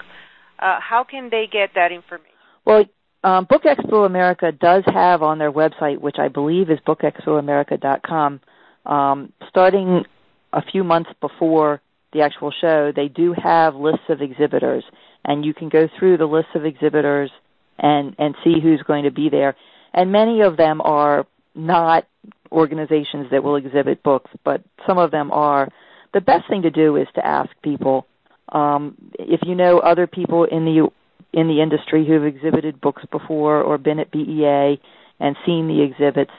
Uh, 0.59 0.78
how 0.80 1.04
can 1.09 1.28
they 1.30 1.45
get 1.50 1.71
that 1.76 1.92
information? 1.92 2.33
Well, 2.64 2.85
um, 3.26 3.45
Book 3.45 3.64
Expo 3.64 4.06
America 4.06 4.52
does 4.52 4.85
have 4.87 5.21
on 5.21 5.38
their 5.38 5.50
website, 5.50 5.99
which 5.99 6.16
I 6.21 6.28
believe 6.28 6.71
is 6.71 6.78
bookexpoamerica.com, 6.87 8.40
um, 8.87 9.33
starting 9.49 10.04
a 10.52 10.62
few 10.62 10.85
months 10.85 11.11
before 11.21 11.80
the 12.12 12.23
actual 12.23 12.52
show, 12.52 12.92
they 12.95 13.09
do 13.09 13.35
have 13.42 13.75
lists 13.75 14.09
of 14.09 14.23
exhibitors, 14.23 14.85
and 15.25 15.45
you 15.45 15.52
can 15.52 15.68
go 15.68 15.88
through 15.99 16.18
the 16.18 16.26
list 16.26 16.49
of 16.54 16.64
exhibitors 16.64 17.33
and 17.78 18.14
and 18.18 18.37
see 18.45 18.61
who's 18.62 18.80
going 18.83 19.04
to 19.04 19.11
be 19.11 19.28
there. 19.28 19.56
And 19.92 20.12
many 20.12 20.42
of 20.42 20.56
them 20.56 20.80
are 20.80 21.26
not 21.54 22.06
organizations 22.52 23.26
that 23.33 23.42
will 23.42 23.56
exhibit 23.56 24.04
books, 24.04 24.30
but 24.45 24.62
some 24.87 24.99
of 24.99 25.11
them 25.11 25.33
are. 25.33 25.68
The 26.14 26.21
best 26.21 26.49
thing 26.49 26.62
to 26.62 26.71
do 26.71 26.97
is 26.97 27.09
to 27.16 27.26
ask 27.26 27.50
people 27.62 28.06
um, 28.52 28.97
if 29.18 29.40
you 29.42 29.56
know 29.56 29.80
other 29.80 30.06
people 30.06 30.45
in 30.45 30.64
the 30.64 30.90
in 31.33 31.49
the 31.49 31.61
industry 31.61 32.06
who've 32.06 32.25
exhibited 32.25 32.80
books 32.80 33.02
before 33.11 33.62
or 33.62 33.78
been 33.78 33.99
at 33.99 34.11
BEA 34.11 34.80
and 35.21 35.37
seen 35.45 35.68
the 35.68 35.83
exhibits. 35.83 36.33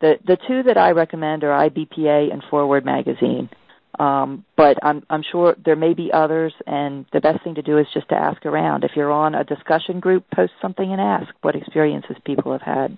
The 0.00 0.14
the 0.26 0.36
two 0.48 0.62
that 0.64 0.76
I 0.76 0.90
recommend 0.90 1.44
are 1.44 1.68
IBPA 1.68 2.32
and 2.32 2.42
ForeWord 2.50 2.84
Magazine. 2.84 3.48
Um, 3.98 4.44
but 4.56 4.78
I'm 4.82 5.04
I'm 5.10 5.22
sure 5.30 5.54
there 5.64 5.76
may 5.76 5.92
be 5.92 6.10
others, 6.12 6.52
and 6.66 7.04
the 7.12 7.20
best 7.20 7.44
thing 7.44 7.56
to 7.56 7.62
do 7.62 7.78
is 7.78 7.86
just 7.92 8.08
to 8.08 8.14
ask 8.14 8.44
around. 8.46 8.84
If 8.84 8.92
you're 8.96 9.12
on 9.12 9.34
a 9.34 9.44
discussion 9.44 10.00
group, 10.00 10.24
post 10.34 10.52
something 10.62 10.90
and 10.90 11.00
ask 11.00 11.32
what 11.42 11.54
experiences 11.54 12.16
people 12.24 12.52
have 12.52 12.62
had. 12.62 12.96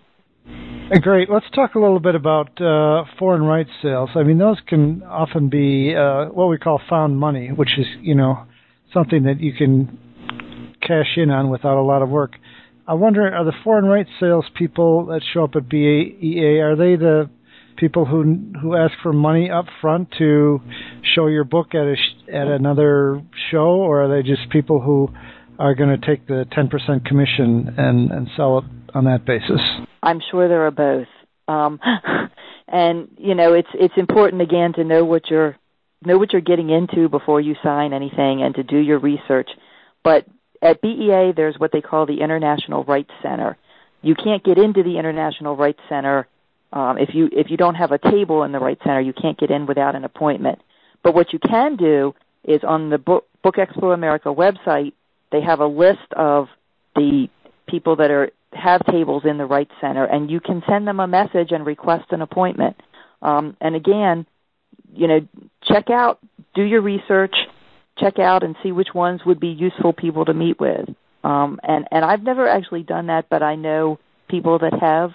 Great. 1.01 1.31
Let's 1.31 1.47
talk 1.55 1.75
a 1.75 1.79
little 1.79 1.99
bit 1.99 2.15
about 2.15 2.61
uh, 2.61 3.05
foreign 3.19 3.43
rights 3.43 3.71
sales. 3.83 4.11
I 4.15 4.23
mean, 4.23 4.39
those 4.39 4.59
can 4.69 5.03
often 5.03 5.49
be 5.49 5.95
uh, 5.97 6.27
what 6.27 6.49
we 6.49 6.59
call 6.59 6.81
found 6.89 7.19
money, 7.19 7.49
which 7.49 7.71
is 7.79 7.87
you 8.01 8.15
know 8.15 8.47
something 8.93 9.25
that 9.25 9.41
you 9.41 9.53
can 9.53 9.99
cash 10.87 11.17
in 11.17 11.31
on 11.31 11.50
without 11.50 11.79
a 11.79 11.83
lot 11.83 12.03
of 12.03 12.09
work. 12.09 12.33
I 12.87 12.95
wonder, 12.95 13.23
are 13.35 13.45
the 13.45 13.53
foreign 13.64 13.87
rights 13.87 14.11
sales 14.21 14.45
people 14.55 15.07
that 15.07 15.23
show 15.33 15.45
up 15.45 15.57
at 15.57 15.69
BEA 15.69 16.61
are 16.61 16.76
they 16.76 16.97
the 16.97 17.31
people 17.76 18.05
who 18.05 18.53
who 18.61 18.76
ask 18.76 18.93
for 19.03 19.12
money 19.12 19.50
up 19.50 19.67
front 19.81 20.11
to 20.19 20.61
show 21.14 21.26
your 21.26 21.45
book 21.45 21.75
at 21.75 21.87
a 21.87 21.97
at 22.33 22.47
another 22.47 23.23
show, 23.50 23.81
or 23.81 24.05
are 24.05 24.09
they 24.09 24.26
just 24.26 24.50
people 24.50 24.81
who 24.81 25.09
are 25.59 25.75
going 25.75 25.88
to 25.88 26.07
take 26.07 26.26
the 26.26 26.45
10% 26.57 27.05
commission 27.07 27.75
and 27.79 28.11
and 28.11 28.29
sell 28.37 28.59
it 28.59 28.64
on 28.95 29.05
that 29.05 29.25
basis? 29.25 29.61
I'm 30.03 30.21
sure 30.31 30.49
there 30.49 30.67
are 30.67 30.71
both. 30.71 31.09
Um, 31.49 31.81
and 32.69 33.09
you 33.17 33.35
know, 33.35 33.55
it's 33.55 33.69
it's 33.75 33.95
important 33.97 34.43
again 34.43 34.75
to 34.75 34.85
know 34.85 35.05
what 35.05 35.31
you're 35.31 35.57
know 36.05 36.19
what 36.19 36.33
you're 36.33 36.43
getting 36.43 36.71
into 36.71 37.09
before 37.09 37.41
you 37.41 37.55
sign 37.62 37.93
anything 37.93 38.43
and 38.43 38.55
to 38.57 38.62
do 38.62 38.79
your 38.79 38.99
research. 38.99 39.49
But 40.03 40.26
at 40.64 40.80
BEA, 40.80 41.33
there's 41.37 41.56
what 41.59 41.71
they 41.73 41.83
call 41.83 42.06
the 42.06 42.21
International 42.23 42.85
Rights 42.85 43.11
Center. 43.23 43.56
You 44.02 44.14
can't 44.14 44.42
get 44.42 44.59
into 44.59 44.83
the 44.83 44.99
International 44.99 45.56
Rights 45.56 45.80
Center 45.88 46.26
um, 46.73 46.99
if 46.99 47.14
you 47.14 47.28
if 47.30 47.50
you 47.50 47.56
don't 47.56 47.76
have 47.76 47.92
a 47.92 47.99
table 47.99 48.42
in 48.42 48.52
the 48.52 48.59
Rights 48.59 48.80
Center. 48.83 49.00
You 49.00 49.12
can't 49.12 49.38
get 49.38 49.50
in 49.50 49.66
without 49.66 49.94
an 49.94 50.04
appointment. 50.04 50.61
But 51.02 51.14
what 51.14 51.33
you 51.33 51.38
can 51.38 51.76
do 51.76 52.14
is 52.42 52.62
on 52.66 52.90
the 52.90 52.99
Book, 52.99 53.26
Book 53.42 53.56
Expo 53.56 53.92
America 53.92 54.28
website, 54.28 54.94
they 55.30 55.42
have 55.42 55.61
a 55.61 55.66
list 55.66 56.12
of 56.16 56.49
the 56.94 57.28
people 57.68 57.97
that 57.97 58.11
are 58.11 58.30
have 58.52 58.85
tables 58.87 59.25
in 59.25 59.37
the 59.37 59.44
Rights 59.44 59.73
Center, 59.80 60.04
and 60.04 60.30
you 60.30 60.40
can 60.40 60.62
send 60.68 60.87
them 60.87 61.00
a 61.00 61.06
message 61.06 61.50
and 61.50 61.66
request 61.66 62.06
an 62.11 62.23
appointment. 62.23 62.76
Um, 63.21 63.56
and 63.61 63.75
again, 63.75 64.26
you 64.94 65.09
know, 65.09 65.21
check 65.62 65.90
out, 65.90 66.21
do 66.54 66.62
your 66.62 66.80
research, 66.80 67.35
check 67.99 68.19
out 68.19 68.43
and 68.43 68.57
see 68.63 68.73
which 68.73 68.89
ones 68.95 69.21
would 69.25 69.41
be 69.41 69.49
useful 69.49 69.93
people 69.93 70.25
to 70.25 70.35
meet 70.35 70.59
with. 70.61 70.89
Um, 71.23 71.59
and 71.63 71.87
and 71.91 72.05
I've 72.05 72.23
never 72.23 72.49
actually 72.49 72.83
done 72.83 73.07
that, 73.07 73.27
but 73.31 73.43
I 73.43 73.55
know 73.55 73.99
people 74.29 74.59
that 74.59 74.75
have 74.81 75.11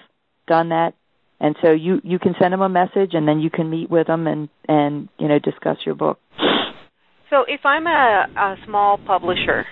done 0.46 0.70
that. 0.70 0.94
And 1.38 1.56
so 1.62 1.70
you 1.70 2.00
you 2.02 2.18
can 2.18 2.34
send 2.38 2.52
them 2.52 2.60
a 2.60 2.68
message, 2.68 3.14
and 3.14 3.26
then 3.26 3.40
you 3.40 3.50
can 3.50 3.70
meet 3.70 3.90
with 3.90 4.08
them 4.08 4.26
and 4.26 4.48
and 4.68 5.08
you 5.18 5.28
know 5.28 5.38
discuss 5.38 5.78
your 5.86 5.94
book. 5.94 6.18
So 7.30 7.44
if 7.46 7.60
I'm 7.64 7.86
a, 7.86 8.26
a 8.36 8.56
small 8.66 8.98
publisher 8.98 9.64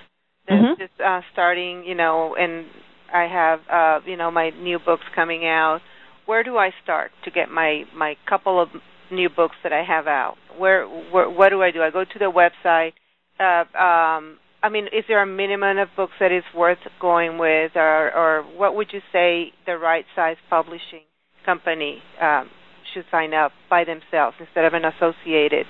that's 0.49 0.63
mm-hmm. 0.63 0.81
just 0.81 1.01
uh, 1.05 1.21
starting, 1.33 1.85
you 1.85 1.97
know, 1.97 2.37
and 2.39 2.67
I 3.13 3.25
have 3.25 3.61
uh, 3.71 4.07
you 4.07 4.17
know 4.17 4.31
my 4.31 4.51
new 4.51 4.79
books 4.79 5.03
coming 5.15 5.45
out, 5.45 5.81
where 6.27 6.45
do 6.45 6.57
I 6.57 6.71
start 6.85 7.11
to 7.25 7.31
get 7.31 7.51
my 7.51 7.83
my 7.97 8.15
couple 8.29 8.63
of 8.63 8.69
new 9.11 9.29
books 9.29 9.57
that 9.63 9.73
I 9.73 9.83
have 9.83 10.07
out? 10.07 10.37
Where, 10.57 10.87
where 10.87 11.29
what 11.31 11.49
do 11.51 11.63
I 11.63 11.71
do? 11.71 11.83
I 11.83 11.91
go 11.91 12.05
to 12.05 12.19
the 12.19 12.31
website. 12.31 12.93
Uh, 13.39 13.65
um, 13.79 14.39
I 14.63 14.69
mean, 14.71 14.87
is 14.87 15.05
there 15.07 15.23
a 15.23 15.27
minimum 15.27 15.79
of 15.79 15.89
books 15.97 16.15
that 16.19 16.33
is 16.33 16.43
worth 16.55 16.79
going 17.01 17.39
with, 17.39 17.73
or, 17.77 18.13
or 18.13 18.43
what 18.57 18.75
would 18.75 18.89
you 18.93 19.01
say 19.13 19.53
the 19.67 19.79
right 19.79 20.05
size 20.17 20.37
publishing 20.51 21.03
company 21.47 22.03
um, 22.21 22.51
should 22.93 23.05
sign 23.11 23.35
up 23.35 23.53
by 23.71 23.85
themselves 23.85 24.37
instead 24.41 24.65
of 24.65 24.75
an 24.75 24.85
associated? 24.85 25.67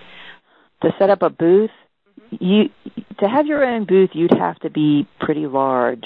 To 0.82 0.90
set 0.98 1.10
up 1.10 1.22
a 1.22 1.30
booth, 1.30 1.70
mm-hmm. 2.32 2.36
you 2.44 2.70
to 3.20 3.28
have 3.28 3.46
your 3.46 3.64
own 3.64 3.84
booth, 3.84 4.10
you'd 4.14 4.38
have 4.38 4.58
to 4.60 4.70
be 4.70 5.06
pretty 5.20 5.46
large. 5.46 6.04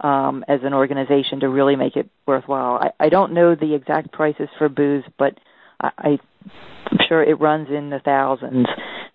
um, 0.00 0.44
as 0.46 0.60
an 0.62 0.74
organization 0.74 1.40
to 1.40 1.48
really 1.48 1.76
make 1.76 1.96
it 1.96 2.08
worthwhile. 2.26 2.74
I, 2.76 3.06
I 3.06 3.08
don't 3.08 3.32
know 3.32 3.54
the 3.54 3.74
exact 3.74 4.12
prices 4.12 4.48
for 4.58 4.68
booths, 4.68 5.08
but 5.18 5.38
I, 5.80 5.90
I 5.98 6.18
I'm 6.86 6.98
sure 7.08 7.22
it 7.22 7.40
runs 7.40 7.68
in 7.68 7.90
the 7.90 8.00
thousands. 8.04 8.66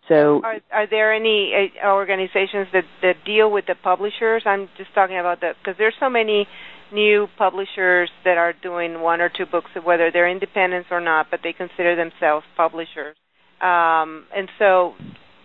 So, 0.08 0.42
are, 0.44 0.60
are 0.74 0.88
there 0.90 1.14
any 1.14 1.72
uh, 1.82 1.88
organizations 1.88 2.68
that 2.74 2.84
that 3.02 3.24
deal 3.26 3.50
with 3.50 3.66
the 3.68 3.76
publishers? 3.82 4.44
I'm 4.46 4.68
just 4.78 4.94
talking 4.94 5.18
about 5.18 5.42
that 5.42 5.56
because 5.60 5.78
there's 5.78 5.96
so 6.00 6.10
many 6.10 6.48
new 6.92 7.28
publishers 7.38 8.10
that 8.26 8.38
are 8.38 8.54
doing 8.62 9.02
one 9.02 9.22
or 9.22 9.30
two 9.30 9.46
books, 9.46 9.70
whether 9.84 10.12
they're 10.12 10.30
independents 10.30 10.90
or 10.92 11.00
not, 11.00 11.28
but 11.32 11.40
they 11.44 11.54
consider 11.54 11.96
themselves 11.96 12.46
publishers. 12.58 13.16
Um, 13.62 14.26
and 14.36 14.50
so 14.60 14.94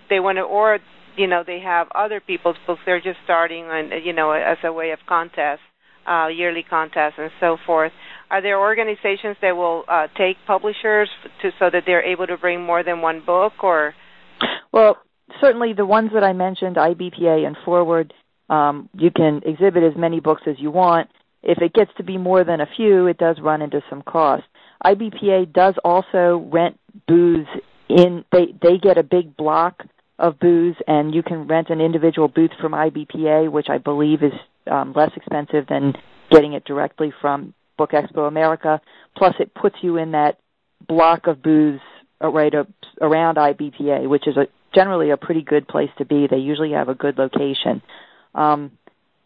they 0.08 0.20
want 0.20 0.38
to, 0.38 0.42
or 0.42 0.78
you 1.16 1.26
know, 1.26 1.44
they 1.46 1.60
have 1.60 1.88
other 1.94 2.20
people's 2.20 2.56
books. 2.66 2.80
They're 2.84 3.00
just 3.00 3.18
starting, 3.24 3.66
and 3.70 4.04
you 4.04 4.12
know, 4.12 4.32
as 4.32 4.58
a 4.64 4.72
way 4.72 4.90
of 4.90 4.98
contest, 5.08 5.60
uh, 6.08 6.28
yearly 6.28 6.64
contests, 6.68 7.14
and 7.18 7.30
so 7.40 7.56
forth. 7.66 7.92
Are 8.30 8.42
there 8.42 8.58
organizations 8.58 9.36
that 9.40 9.56
will 9.56 9.84
uh, 9.88 10.08
take 10.16 10.36
publishers 10.46 11.08
to 11.42 11.50
so 11.58 11.70
that 11.70 11.84
they're 11.86 12.04
able 12.04 12.26
to 12.26 12.36
bring 12.36 12.62
more 12.62 12.82
than 12.82 13.00
one 13.00 13.22
book, 13.24 13.52
or? 13.62 13.94
Well, 14.72 14.98
certainly 15.40 15.72
the 15.72 15.86
ones 15.86 16.10
that 16.12 16.24
I 16.24 16.32
mentioned, 16.32 16.76
IBPA 16.76 17.46
and 17.46 17.56
ForeWord, 17.64 18.10
um, 18.48 18.88
you 18.94 19.10
can 19.10 19.42
exhibit 19.44 19.82
as 19.82 19.96
many 19.96 20.20
books 20.20 20.42
as 20.46 20.56
you 20.58 20.70
want. 20.70 21.08
If 21.42 21.58
it 21.62 21.72
gets 21.72 21.90
to 21.98 22.02
be 22.02 22.18
more 22.18 22.42
than 22.42 22.60
a 22.60 22.66
few, 22.76 23.06
it 23.06 23.18
does 23.18 23.38
run 23.40 23.62
into 23.62 23.80
some 23.88 24.02
cost. 24.02 24.44
IBPA 24.84 25.52
does 25.52 25.74
also 25.84 26.48
rent 26.52 26.78
booths 27.06 27.48
in 27.88 28.24
they 28.32 28.46
they 28.60 28.78
get 28.78 28.98
a 28.98 29.02
big 29.02 29.36
block 29.36 29.82
of 30.18 30.38
booths 30.40 30.78
and 30.88 31.14
you 31.14 31.22
can 31.22 31.46
rent 31.46 31.70
an 31.70 31.80
individual 31.80 32.28
booth 32.28 32.50
from 32.60 32.72
IBPA 32.72 33.50
which 33.50 33.68
I 33.70 33.78
believe 33.78 34.22
is 34.22 34.32
um, 34.70 34.92
less 34.94 35.10
expensive 35.14 35.66
than 35.68 35.92
getting 36.30 36.54
it 36.54 36.64
directly 36.64 37.12
from 37.20 37.54
Book 37.76 37.92
Expo 37.92 38.28
America 38.28 38.80
plus 39.16 39.34
it 39.38 39.54
puts 39.54 39.76
you 39.82 39.96
in 39.96 40.12
that 40.12 40.38
block 40.86 41.26
of 41.26 41.42
booths 41.42 41.82
right 42.20 42.54
up 42.54 42.68
around 43.00 43.36
IBPA 43.36 44.08
which 44.08 44.26
is 44.26 44.36
a 44.36 44.46
generally 44.74 45.10
a 45.10 45.16
pretty 45.16 45.42
good 45.42 45.66
place 45.68 45.90
to 45.98 46.04
be 46.04 46.26
they 46.30 46.36
usually 46.36 46.72
have 46.72 46.88
a 46.88 46.94
good 46.94 47.18
location 47.18 47.82
um, 48.34 48.72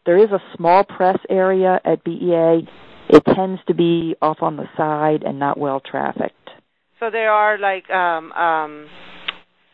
there 0.07 0.19
is 0.19 0.31
a 0.31 0.41
small 0.57 0.85
press 0.85 1.19
area 1.29 1.81
at 1.85 2.03
BEA. 2.05 2.67
It 3.09 3.23
tends 3.35 3.61
to 3.67 3.75
be 3.75 4.15
off 4.23 4.39
on 4.41 4.57
the 4.57 4.67
side 4.77 5.23
and 5.25 5.39
not 5.39 5.59
well 5.59 5.81
trafficked. 5.81 6.35
So 6.99 7.11
there 7.11 7.31
are 7.31 7.59
like 7.59 7.89
um, 7.91 8.33
um, 8.33 8.87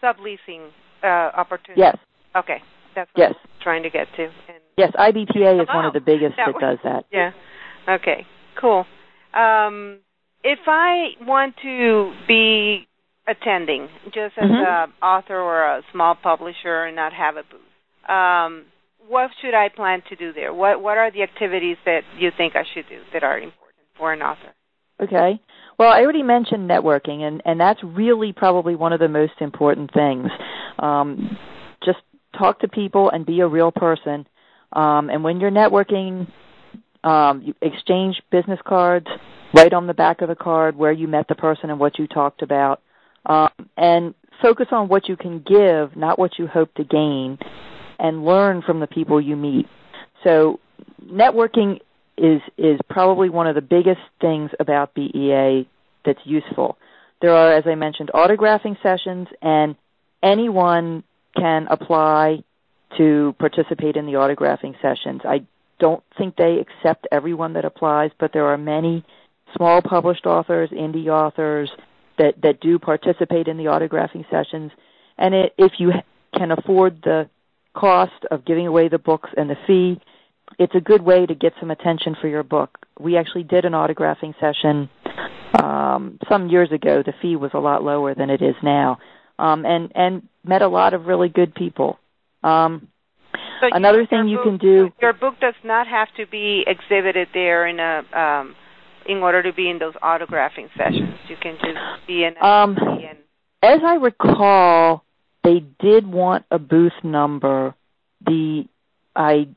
subleasing 0.02 0.68
uh, 1.02 1.06
opportunities. 1.37 1.76
Yes. 1.76 1.97
Okay, 2.35 2.62
that's 2.95 3.11
what 3.14 3.30
yes. 3.30 3.35
I'm 3.42 3.50
trying 3.62 3.83
to 3.83 3.90
get 3.90 4.09
to. 4.16 4.25
And 4.25 4.61
yes, 4.76 4.92
IBPA 4.99 5.62
is 5.62 5.68
one 5.68 5.85
of 5.85 5.92
the 5.92 6.00
biggest 6.00 6.37
that, 6.37 6.52
that 6.52 6.61
does 6.61 6.78
that. 6.85 7.04
Yeah. 7.12 7.30
Okay. 7.88 8.26
Cool. 8.61 8.85
Um, 9.35 9.99
if 10.43 10.61
I 10.67 11.09
want 11.21 11.55
to 11.63 12.13
be 12.27 12.87
attending 13.29 13.89
just 14.07 14.39
as 14.39 14.45
mm-hmm. 14.45 14.89
an 14.89 14.93
author 15.03 15.37
or 15.37 15.63
a 15.63 15.83
small 15.93 16.15
publisher 16.15 16.85
and 16.85 16.97
not 16.97 17.13
have 17.13 17.37
a 17.37 17.43
booth, 17.43 18.11
um, 18.11 18.65
what 19.09 19.31
should 19.41 19.55
I 19.55 19.69
plan 19.69 20.03
to 20.09 20.17
do 20.17 20.33
there? 20.33 20.53
What 20.53 20.83
what 20.83 20.99
are 20.99 21.11
the 21.11 21.23
activities 21.23 21.77
that 21.85 22.03
you 22.19 22.31
think 22.37 22.55
I 22.57 22.65
should 22.75 22.89
do 22.89 23.01
that 23.13 23.23
are 23.23 23.39
important 23.39 23.87
for 23.97 24.13
an 24.13 24.23
author? 24.23 24.55
Okay. 25.01 25.41
Well, 25.79 25.93
I 25.93 26.01
already 26.01 26.23
mentioned 26.23 26.69
networking, 26.69 27.21
and 27.21 27.43
and 27.45 27.61
that's 27.61 27.81
really 27.85 28.33
probably 28.33 28.75
one 28.75 28.93
of 28.93 29.01
the 29.01 29.09
most 29.09 29.35
important 29.41 29.93
things. 29.93 30.29
Um, 30.79 31.37
just 31.85 31.99
talk 32.39 32.61
to 32.61 32.69
people 32.69 33.11
and 33.11 33.27
be 33.27 33.41
a 33.41 33.47
real 33.47 33.71
person. 33.71 34.27
Um, 34.73 35.11
and 35.11 35.23
when 35.23 35.41
you're 35.41 35.50
networking, 35.50 36.26
um, 37.06 37.54
exchange 37.62 38.21
business 38.30 38.58
cards. 38.66 39.06
Write 39.54 39.73
on 39.73 39.86
the 39.86 39.95
back 39.95 40.21
of 40.21 40.28
the 40.28 40.34
card 40.34 40.76
where 40.76 40.92
you 40.92 41.06
met 41.06 41.28
the 41.28 41.34
person 41.34 41.71
and 41.71 41.78
what 41.78 41.99
you 41.99 42.06
talked 42.06 42.42
about, 42.42 42.82
um, 43.25 43.50
and 43.76 44.14
focus 44.42 44.66
on 44.73 44.88
what 44.88 45.08
you 45.08 45.16
can 45.16 45.38
give, 45.38 45.97
not 45.97 46.19
what 46.19 46.38
you 46.38 46.47
hope 46.47 46.75
to 46.75 46.84
gain 46.84 47.38
and 47.99 48.25
learn 48.25 48.60
from 48.60 48.80
the 48.80 48.86
people 48.86 49.21
you 49.21 49.36
meet. 49.36 49.66
So 50.25 50.60
networking 51.02 51.80
is 52.19 52.40
is 52.58 52.78
probably 52.90 53.30
one 53.30 53.47
of 53.47 53.54
the 53.54 53.62
biggest 53.62 54.00
things 54.21 54.50
about 54.58 54.95
BEA 54.95 55.69
that's 56.04 56.21
useful. 56.25 56.76
There 57.23 57.34
are, 57.34 57.52
as 57.52 57.64
I 57.66 57.76
mentioned, 57.76 58.10
autographing 58.12 58.76
sessions, 58.82 59.28
and 59.40 59.76
anyone 60.23 61.04
can 61.36 61.66
apply 61.71 62.42
to 62.99 63.34
participate 63.38 63.97
in 63.97 64.06
the 64.06 64.12
autographing 64.12 64.75
sessions. 64.82 65.23
I 65.25 65.47
don't 65.78 66.02
think 66.17 66.36
they 66.36 66.58
accept 66.58 67.06
everyone 67.12 67.52
that 67.54 67.65
applies, 67.65 68.10
but 68.19 68.32
there 68.32 68.47
are 68.47 68.58
many 68.58 69.04
small 69.56 69.82
published 69.82 70.26
authors, 70.26 70.71
indie 70.71 71.08
authors 71.08 71.71
that 72.19 72.41
that 72.43 72.60
do 72.60 72.78
participate 72.78 73.49
in 73.49 73.56
the 73.56 73.65
autographing 73.65 74.28
sessions. 74.30 74.73
And 75.19 75.34
it, 75.34 75.54
if 75.58 75.73
you 75.78 75.93
can 76.36 76.50
afford 76.50 77.02
the 77.02 77.28
cost 77.75 78.25
of 78.30 78.45
giving 78.45 78.67
away 78.67 78.89
the 78.89 78.99
books 78.99 79.30
and 79.36 79.49
the 79.49 79.56
fee, 79.67 80.00
it's 80.58 80.75
a 80.75 80.80
good 80.80 81.02
way 81.02 81.26
to 81.26 81.34
get 81.34 81.52
some 81.60 81.71
attention 81.71 82.17
for 82.21 82.28
your 82.28 82.43
book. 82.43 82.78
We 82.99 83.17
actually 83.17 83.45
did 83.45 83.65
an 83.65 83.73
autographing 83.73 84.34
session 84.41 84.89
um, 85.62 86.19
some 86.28 86.49
years 86.49 86.73
ago. 86.73 87.02
The 87.04 87.15
fee 87.21 87.36
was 87.36 87.50
a 87.54 87.58
lot 87.58 87.82
lower 87.82 88.15
than 88.15 88.30
it 88.30 88.43
is 88.43 88.54
now, 88.62 88.99
um, 89.39 89.67
and 89.67 89.93
and 89.95 90.28
met 90.45 90.62
a 90.62 90.69
lot 90.69 90.95
of 90.95 91.06
really 91.06 91.28
good 91.28 91.54
people. 91.54 91.99
Um, 92.43 92.89
so 93.61 93.69
another 93.73 94.03
you, 94.03 94.07
thing 94.07 94.29
you 94.29 94.37
book, 94.39 94.45
can 94.45 94.59
do. 94.59 94.91
Your 95.01 95.13
book 95.13 95.35
does 95.41 95.55
not 95.65 95.87
have 95.87 96.09
to 96.17 96.27
be 96.27 96.65
exhibited 96.67 97.29
there 97.35 97.67
in 97.67 97.81
a 97.81 98.03
um, 98.19 98.55
in 99.09 99.19
order 99.19 99.43
to 99.43 99.53
be 99.53 99.71
in 99.71 99.79
those 99.79 99.95
autographing 100.03 100.69
sessions. 100.77 101.15
You 101.29 101.37
can 101.41 101.57
just 101.61 102.07
be 102.07 102.25
in. 102.25 102.35
A, 102.41 102.45
um, 102.45 102.77
in 102.77 103.17
as 103.63 103.81
I 103.85 103.95
recall, 103.95 105.05
they 105.45 105.65
did 105.81 106.07
want 106.07 106.45
a 106.51 106.59
booth 106.59 106.93
number. 107.03 107.75
The 108.25 108.65
I 109.15 109.49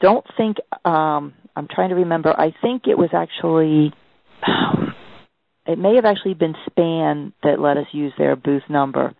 don't 0.00 0.26
think 0.36 0.58
um 0.84 1.34
I'm 1.56 1.68
trying 1.68 1.90
to 1.90 1.96
remember. 1.96 2.34
I 2.38 2.54
think 2.62 2.82
it 2.86 2.98
was 2.98 3.10
actually 3.12 3.92
it 5.66 5.78
may 5.78 5.94
have 5.96 6.04
actually 6.04 6.34
been 6.34 6.54
SPAN 6.66 7.32
that 7.42 7.60
let 7.60 7.76
us 7.76 7.86
use 7.92 8.12
their 8.18 8.36
booth 8.36 8.64
number. 8.68 9.14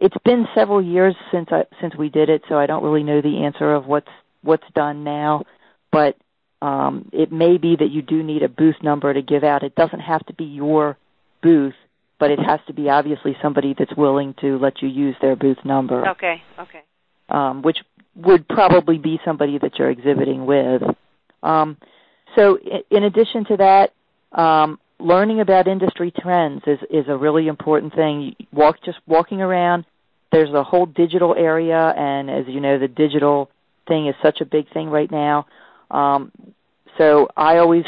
It's 0.00 0.16
been 0.24 0.46
several 0.54 0.82
years 0.82 1.14
since 1.30 1.48
I 1.52 1.64
since 1.80 1.94
we 1.94 2.08
did 2.08 2.28
it, 2.28 2.42
so 2.48 2.58
I 2.58 2.66
don't 2.66 2.82
really 2.82 3.02
know 3.02 3.20
the 3.20 3.44
answer 3.44 3.72
of 3.72 3.86
what's 3.86 4.08
what's 4.42 4.64
done 4.74 5.04
now, 5.04 5.44
but 5.92 6.16
um 6.62 7.08
it 7.12 7.30
may 7.30 7.58
be 7.58 7.76
that 7.76 7.90
you 7.90 8.02
do 8.02 8.22
need 8.22 8.42
a 8.42 8.48
booth 8.48 8.82
number 8.82 9.12
to 9.12 9.22
give 9.22 9.44
out. 9.44 9.62
It 9.62 9.74
doesn't 9.74 10.00
have 10.00 10.24
to 10.26 10.34
be 10.34 10.44
your 10.44 10.96
booth 11.42 11.74
but 12.20 12.30
it 12.30 12.38
has 12.38 12.60
to 12.68 12.74
be 12.74 12.88
obviously 12.88 13.34
somebody 13.42 13.74
that's 13.76 13.96
willing 13.96 14.34
to 14.42 14.58
let 14.58 14.82
you 14.82 14.88
use 14.88 15.16
their 15.22 15.34
booth 15.34 15.56
number. 15.64 16.06
Okay, 16.10 16.42
okay. 16.60 16.82
Um, 17.30 17.62
which 17.62 17.78
would 18.14 18.46
probably 18.46 18.98
be 18.98 19.18
somebody 19.24 19.58
that 19.58 19.78
you're 19.78 19.90
exhibiting 19.90 20.44
with. 20.44 20.82
Um, 21.42 21.78
so, 22.36 22.58
in 22.90 23.04
addition 23.04 23.46
to 23.46 23.56
that, 23.56 23.92
um, 24.38 24.78
learning 24.98 25.40
about 25.40 25.66
industry 25.66 26.12
trends 26.16 26.62
is 26.66 26.78
is 26.90 27.06
a 27.08 27.16
really 27.16 27.48
important 27.48 27.94
thing. 27.94 28.36
walk 28.52 28.76
just 28.84 28.98
walking 29.06 29.40
around. 29.40 29.86
There's 30.32 30.52
a 30.52 30.62
whole 30.62 30.86
digital 30.86 31.34
area, 31.36 31.92
and 31.96 32.30
as 32.30 32.44
you 32.46 32.60
know, 32.60 32.78
the 32.78 32.88
digital 32.88 33.50
thing 33.88 34.06
is 34.06 34.14
such 34.22 34.40
a 34.40 34.44
big 34.44 34.72
thing 34.72 34.88
right 34.88 35.10
now. 35.10 35.46
Um, 35.90 36.30
so 36.98 37.28
I 37.36 37.58
always 37.58 37.84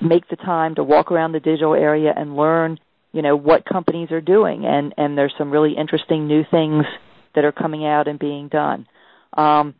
make 0.00 0.28
the 0.28 0.36
time 0.36 0.74
to 0.74 0.84
walk 0.84 1.12
around 1.12 1.32
the 1.32 1.40
digital 1.40 1.74
area 1.74 2.12
and 2.16 2.36
learn 2.36 2.78
you 3.12 3.22
know 3.22 3.36
what 3.36 3.64
companies 3.64 4.10
are 4.10 4.20
doing. 4.20 4.66
And 4.66 4.92
and 4.98 5.16
there's 5.16 5.32
some 5.38 5.50
really 5.50 5.76
interesting 5.76 6.26
new 6.26 6.44
things 6.50 6.84
that 7.34 7.44
are 7.44 7.52
coming 7.52 7.86
out 7.86 8.08
and 8.08 8.18
being 8.18 8.48
done. 8.48 8.86
Um, 9.34 9.74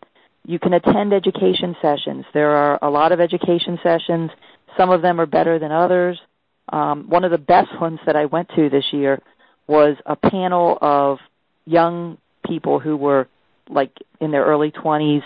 you 0.47 0.59
can 0.59 0.73
attend 0.75 1.13
education 1.13 1.75
sessions. 1.81 2.25
There 2.33 2.51
are 2.51 2.79
a 2.83 2.91
lot 2.91 3.13
of 3.13 3.21
education 3.21 3.79
sessions. 3.83 4.31
Some 4.77 4.91
of 4.91 5.03
them 5.03 5.21
are 5.21 5.27
better 5.27 5.59
than 5.59 5.73
others. 5.73 6.21
Um, 6.69 7.09
one 7.09 7.25
of 7.25 7.31
the 7.31 7.39
best 7.39 7.69
ones 7.81 7.99
that 8.07 8.17
i 8.17 8.25
went 8.25 8.49
to 8.57 8.71
this 8.71 8.85
year 8.93 9.21
was 9.67 9.97
a 10.07 10.17
panel 10.17 10.79
of 10.81 11.19
young 11.67 12.19
people 12.47 12.79
who 12.79 12.97
were 12.97 13.29
like 13.69 13.93
in 14.21 14.31
their 14.31 14.45
early 14.45 14.71
20s 14.71 15.23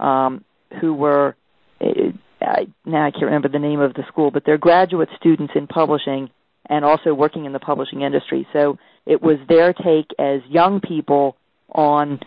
um, 0.00 0.44
who 0.80 0.94
were 0.94 1.36
uh, 1.80 2.64
now 2.84 3.04
I 3.04 3.10
can't 3.10 3.24
remember 3.24 3.48
the 3.48 3.58
name 3.58 3.80
of 3.80 3.94
the 3.94 4.04
school, 4.08 4.30
but 4.30 4.44
they're 4.44 4.58
graduate 4.58 5.08
students 5.16 5.54
in 5.56 5.66
publishing 5.66 6.30
and 6.68 6.84
also 6.84 7.14
working 7.14 7.44
in 7.44 7.52
the 7.52 7.58
publishing 7.58 8.02
industry. 8.02 8.46
So 8.52 8.78
it 9.04 9.22
was 9.22 9.38
their 9.48 9.72
take 9.72 10.10
as 10.18 10.40
young 10.48 10.80
people 10.80 11.36
on 11.72 12.20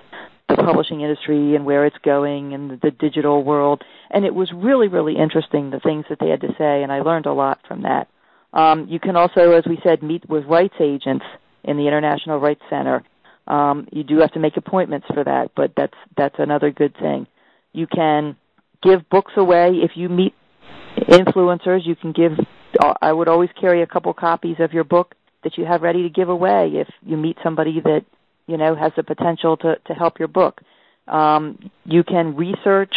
the 0.48 0.56
publishing 0.56 1.02
industry 1.02 1.56
and 1.56 1.66
where 1.66 1.86
it's 1.86 1.98
going 2.04 2.54
and 2.54 2.80
the 2.82 2.92
digital 2.92 3.44
world. 3.44 3.84
And 4.10 4.26
it 4.26 4.34
was 4.34 4.52
really, 4.54 4.88
really 4.88 5.16
interesting 5.16 5.70
the 5.70 5.80
things 5.80 6.06
that 6.10 6.20
they 6.20 6.30
had 6.30 6.42
to 6.42 6.56
say, 6.58 6.84
and 6.84 6.92
I 6.92 7.02
learned 7.02 7.26
a 7.26 7.34
lot 7.34 7.60
from 7.68 7.84
that. 7.84 8.08
Um, 8.52 8.88
you 8.88 9.00
can 9.00 9.16
also, 9.16 9.52
as 9.52 9.66
we 9.68 9.80
said, 9.84 10.02
meet 10.02 10.28
with 10.28 10.46
rights 10.46 10.76
agents 10.80 11.26
in 11.64 11.78
the 11.78 11.88
International 11.88 12.40
Rights 12.40 12.64
Center. 12.70 13.04
Um, 13.50 13.88
you 13.92 14.04
do 14.04 14.20
have 14.20 14.32
to 14.34 14.40
make 14.40 14.58
appointments 14.58 15.08
for 15.14 15.24
that, 15.24 15.52
but 15.56 15.72
that's 15.76 15.98
that's 16.16 16.36
another 16.38 16.72
good 16.72 16.96
thing. 16.98 17.28
You 17.74 17.88
can 17.88 18.38
give 18.84 19.10
books 19.10 19.34
away. 19.36 19.72
If 19.84 19.92
you 19.96 20.08
meet 20.08 20.34
influencers, 20.98 21.86
you 21.86 21.96
can 21.96 22.12
give. 22.12 22.34
I 23.02 23.12
would 23.12 23.28
always 23.28 23.50
carry 23.60 23.82
a 23.82 23.88
couple 23.88 24.14
copies 24.14 24.58
of 24.60 24.72
your 24.72 24.84
book 24.84 25.16
that 25.44 25.58
you 25.58 25.66
have 25.66 25.82
ready 25.82 26.04
to 26.04 26.10
give 26.10 26.30
away 26.30 26.72
if 26.76 26.88
you 27.02 27.18
meet 27.18 27.38
somebody 27.44 27.80
that 27.84 28.06
you 28.48 28.58
know 28.58 28.76
has 28.76 28.92
the 28.96 29.04
potential 29.04 29.58
to 29.58 29.76
to 29.88 29.94
help 29.94 30.20
your 30.20 30.28
book. 30.28 30.62
Um, 31.08 31.72
you 31.86 32.04
can 32.04 32.36
research, 32.36 32.94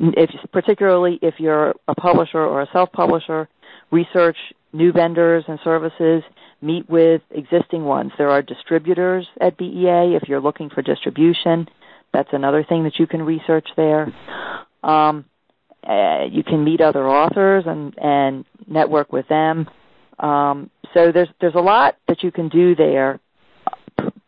if 0.00 0.30
particularly 0.52 1.20
if 1.22 1.34
you're 1.38 1.74
a 1.86 1.94
publisher 1.94 2.40
or 2.40 2.62
a 2.62 2.68
self-publisher, 2.72 3.48
research 3.92 4.36
new 4.72 4.92
vendors 4.92 5.44
and 5.46 5.60
services. 5.62 6.24
Meet 6.62 6.88
with 6.88 7.22
existing 7.30 7.84
ones. 7.84 8.12
There 8.16 8.30
are 8.30 8.42
distributors 8.42 9.26
at 9.40 9.58
BEA 9.58 10.16
if 10.16 10.28
you're 10.28 10.40
looking 10.40 10.70
for 10.70 10.82
distribution. 10.82 11.68
That's 12.12 12.30
another 12.32 12.64
thing 12.64 12.84
that 12.84 12.98
you 12.98 13.06
can 13.06 13.22
research 13.22 13.68
there. 13.76 14.12
Um, 14.82 15.26
uh, 15.86 16.24
you 16.30 16.42
can 16.42 16.64
meet 16.64 16.80
other 16.80 17.06
authors 17.06 17.64
and 17.66 17.96
and 17.98 18.44
network 18.66 19.12
with 19.12 19.28
them. 19.28 19.68
Um, 20.18 20.70
so 20.94 21.12
there's 21.12 21.28
there's 21.40 21.54
a 21.54 21.60
lot 21.60 21.96
that 22.08 22.22
you 22.22 22.32
can 22.32 22.48
do 22.48 22.74
there. 22.74 23.20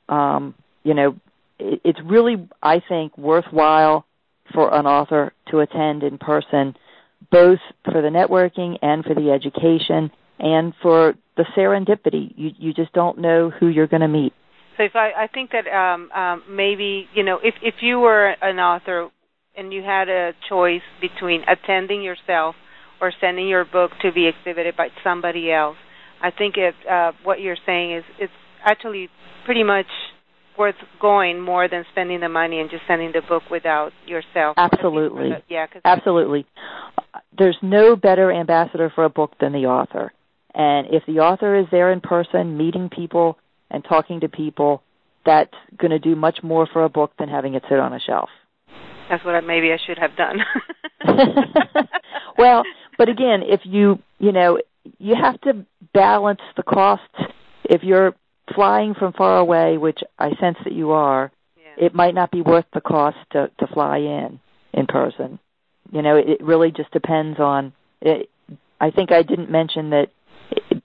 Um, 0.08 0.54
you 0.84 0.94
know, 0.94 1.16
it, 1.58 1.80
it's 1.84 2.00
really 2.04 2.48
I 2.62 2.80
think 2.88 3.16
worthwhile 3.16 4.04
for 4.52 4.72
an 4.74 4.86
author 4.86 5.32
to 5.50 5.60
attend 5.60 6.02
in 6.02 6.18
person, 6.18 6.76
both 7.30 7.58
for 7.84 8.02
the 8.02 8.08
networking 8.08 8.78
and 8.82 9.04
for 9.04 9.14
the 9.14 9.30
education 9.30 10.10
and 10.38 10.72
for 10.82 11.14
the 11.36 11.44
serendipity. 11.56 12.32
You 12.36 12.50
you 12.58 12.74
just 12.74 12.92
don't 12.92 13.18
know 13.18 13.50
who 13.50 13.68
you're 13.68 13.86
going 13.86 14.02
to 14.02 14.08
meet. 14.08 14.32
So 14.76 14.84
if 14.84 14.94
I 14.94 15.10
I 15.24 15.26
think 15.32 15.50
that 15.52 15.66
um, 15.68 16.10
um, 16.12 16.42
maybe 16.50 17.06
you 17.14 17.22
know 17.22 17.38
if 17.42 17.54
if 17.62 17.76
you 17.80 18.00
were 18.00 18.34
an 18.42 18.58
author 18.58 19.08
and 19.56 19.72
you 19.72 19.82
had 19.82 20.08
a 20.08 20.32
choice 20.48 20.82
between 21.00 21.42
attending 21.48 22.02
yourself 22.02 22.54
or 23.00 23.12
sending 23.20 23.48
your 23.48 23.64
book 23.64 23.92
to 24.02 24.12
be 24.12 24.28
exhibited 24.28 24.76
by 24.76 24.88
somebody 25.04 25.52
else, 25.52 25.76
I 26.22 26.30
think 26.30 26.56
it, 26.56 26.74
uh, 26.88 27.12
what 27.22 27.40
you're 27.40 27.56
saying 27.66 27.96
is 27.96 28.04
it's 28.18 28.32
actually 28.64 29.08
pretty 29.44 29.62
much 29.62 29.86
worth 30.58 30.74
going 31.00 31.40
more 31.40 31.68
than 31.68 31.84
spending 31.92 32.20
the 32.20 32.28
money 32.28 32.60
and 32.60 32.68
just 32.68 32.82
sending 32.88 33.12
the 33.12 33.22
book 33.28 33.44
without 33.50 33.92
yourself. 34.06 34.54
Absolutely. 34.56 35.30
Yeah. 35.48 35.66
Absolutely. 35.84 36.46
There's 37.36 37.56
no 37.62 37.94
better 37.94 38.32
ambassador 38.32 38.90
for 38.92 39.04
a 39.04 39.08
book 39.08 39.32
than 39.40 39.52
the 39.52 39.66
author. 39.66 40.12
And 40.54 40.88
if 40.90 41.04
the 41.06 41.20
author 41.20 41.56
is 41.56 41.66
there 41.70 41.92
in 41.92 42.00
person, 42.00 42.56
meeting 42.56 42.88
people 42.88 43.38
and 43.70 43.84
talking 43.84 44.20
to 44.20 44.28
people, 44.28 44.82
that's 45.24 45.54
going 45.76 45.90
to 45.90 45.98
do 45.98 46.16
much 46.16 46.42
more 46.42 46.66
for 46.66 46.84
a 46.84 46.88
book 46.88 47.12
than 47.18 47.28
having 47.28 47.54
it 47.54 47.62
sit 47.68 47.78
on 47.78 47.92
a 47.92 48.00
shelf. 48.00 48.30
That's 49.10 49.24
what 49.24 49.34
I, 49.34 49.40
maybe 49.40 49.72
I 49.72 49.78
should 49.86 49.98
have 49.98 50.16
done. 50.16 50.38
well, 52.38 52.62
but 52.96 53.08
again, 53.08 53.42
if 53.42 53.60
you 53.64 53.98
you 54.18 54.32
know 54.32 54.58
you 54.98 55.14
have 55.14 55.40
to 55.42 55.66
balance 55.92 56.40
the 56.56 56.62
costs. 56.62 57.04
If 57.64 57.82
you're 57.82 58.14
flying 58.54 58.94
from 58.94 59.12
far 59.12 59.38
away, 59.38 59.76
which 59.76 60.00
I 60.18 60.30
sense 60.40 60.56
that 60.64 60.72
you 60.72 60.92
are, 60.92 61.30
yeah. 61.56 61.86
it 61.86 61.94
might 61.94 62.14
not 62.14 62.30
be 62.30 62.40
worth 62.40 62.64
the 62.72 62.80
cost 62.80 63.18
to 63.32 63.50
to 63.58 63.66
fly 63.66 63.98
in 63.98 64.40
in 64.72 64.86
person. 64.86 65.38
You 65.92 66.02
know, 66.02 66.16
it, 66.16 66.28
it 66.28 66.42
really 66.42 66.70
just 66.70 66.90
depends 66.90 67.38
on. 67.38 67.72
It, 68.00 68.30
I 68.80 68.90
think 68.90 69.10
I 69.10 69.22
didn't 69.22 69.50
mention 69.50 69.90
that 69.90 70.10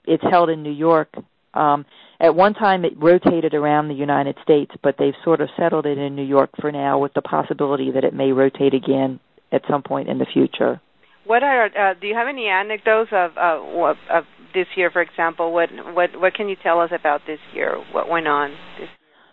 it's 0.06 0.22
held 0.22 0.50
in 0.50 0.62
New 0.62 0.72
York. 0.72 1.14
Um, 1.54 1.86
at 2.20 2.34
one 2.34 2.54
time, 2.54 2.84
it 2.84 2.92
rotated 2.96 3.54
around 3.54 3.88
the 3.88 3.94
United 3.94 4.36
States, 4.42 4.72
but 4.82 4.96
they've 4.98 5.14
sort 5.24 5.40
of 5.40 5.48
settled 5.56 5.86
it 5.86 5.98
in 5.98 6.16
New 6.16 6.24
York 6.24 6.50
for 6.60 6.72
now, 6.72 6.98
with 6.98 7.12
the 7.14 7.22
possibility 7.22 7.90
that 7.92 8.04
it 8.04 8.14
may 8.14 8.32
rotate 8.32 8.74
again 8.74 9.20
at 9.52 9.62
some 9.68 9.82
point 9.82 10.08
in 10.08 10.18
the 10.18 10.26
future. 10.32 10.80
What 11.26 11.42
are 11.42 11.66
uh, 11.66 11.94
do 11.98 12.06
you 12.06 12.14
have 12.14 12.28
any 12.28 12.48
anecdotes 12.48 13.10
of 13.12 13.36
uh, 13.36 13.94
of 14.10 14.24
this 14.52 14.66
year, 14.76 14.90
for 14.90 15.00
example? 15.00 15.52
What 15.52 15.70
what 15.94 16.10
what 16.20 16.34
can 16.34 16.48
you 16.48 16.56
tell 16.62 16.80
us 16.80 16.90
about 16.92 17.22
this 17.26 17.38
year? 17.54 17.76
What 17.92 18.08
went 18.10 18.28
on 18.28 18.50
this 18.78 18.88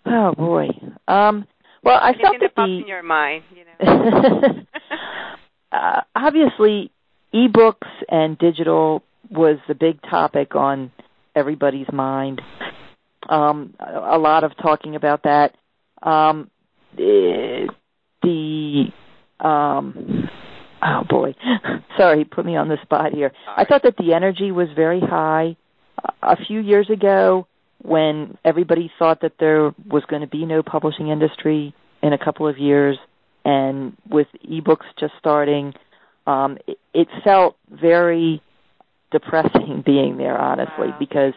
year? 0.06 0.16
Oh 0.16 0.34
boy. 0.34 0.68
Um, 1.06 1.46
well, 1.84 1.98
I 2.00 2.10
Anything 2.10 2.22
felt 2.22 2.36
that, 2.40 2.52
that 2.56 2.62
the 2.66 2.80
in 2.80 2.88
your 2.88 3.02
mind, 3.02 3.44
you 3.54 3.64
know. 3.64 4.64
uh, 5.72 6.00
obviously, 6.14 6.90
ebooks 7.34 7.88
and 8.08 8.38
digital 8.38 9.02
was 9.32 9.58
the 9.68 9.74
big 9.74 10.00
topic 10.02 10.54
on 10.54 10.90
everybody's 11.34 11.90
mind. 11.92 12.40
Um, 13.28 13.74
a 13.78 14.18
lot 14.18 14.44
of 14.44 14.52
talking 14.56 14.96
about 14.96 15.22
that. 15.24 15.54
Um, 16.02 16.50
the, 16.96 17.68
the 18.22 18.84
um, 19.46 20.28
oh 20.82 21.04
boy, 21.08 21.34
sorry, 21.98 22.24
put 22.24 22.44
me 22.44 22.56
on 22.56 22.68
the 22.68 22.78
spot 22.82 23.12
here. 23.12 23.32
I 23.46 23.64
thought 23.64 23.82
that 23.84 23.96
the 23.96 24.14
energy 24.14 24.52
was 24.52 24.68
very 24.74 25.00
high. 25.00 25.56
A 26.22 26.36
few 26.36 26.60
years 26.60 26.90
ago, 26.90 27.46
when 27.82 28.36
everybody 28.44 28.90
thought 28.98 29.20
that 29.22 29.34
there 29.38 29.72
was 29.88 30.02
going 30.08 30.22
to 30.22 30.28
be 30.28 30.44
no 30.44 30.62
publishing 30.62 31.08
industry 31.08 31.74
in 32.02 32.12
a 32.12 32.18
couple 32.18 32.48
of 32.48 32.58
years, 32.58 32.98
and 33.44 33.96
with 34.08 34.26
ebooks 34.48 34.86
just 34.98 35.12
starting, 35.18 35.74
um, 36.26 36.58
it, 36.66 36.78
it 36.92 37.08
felt 37.24 37.56
very 37.70 38.42
depressing 39.12 39.82
being 39.86 40.16
there, 40.16 40.38
honestly, 40.38 40.88
wow. 40.88 40.96
because 40.98 41.34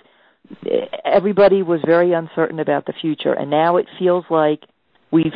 everybody 1.03 1.61
was 1.61 1.81
very 1.85 2.13
uncertain 2.13 2.59
about 2.59 2.85
the 2.85 2.93
future, 3.01 3.33
and 3.33 3.49
now 3.49 3.77
it 3.77 3.87
feels 3.99 4.25
like 4.29 4.61
we've 5.11 5.33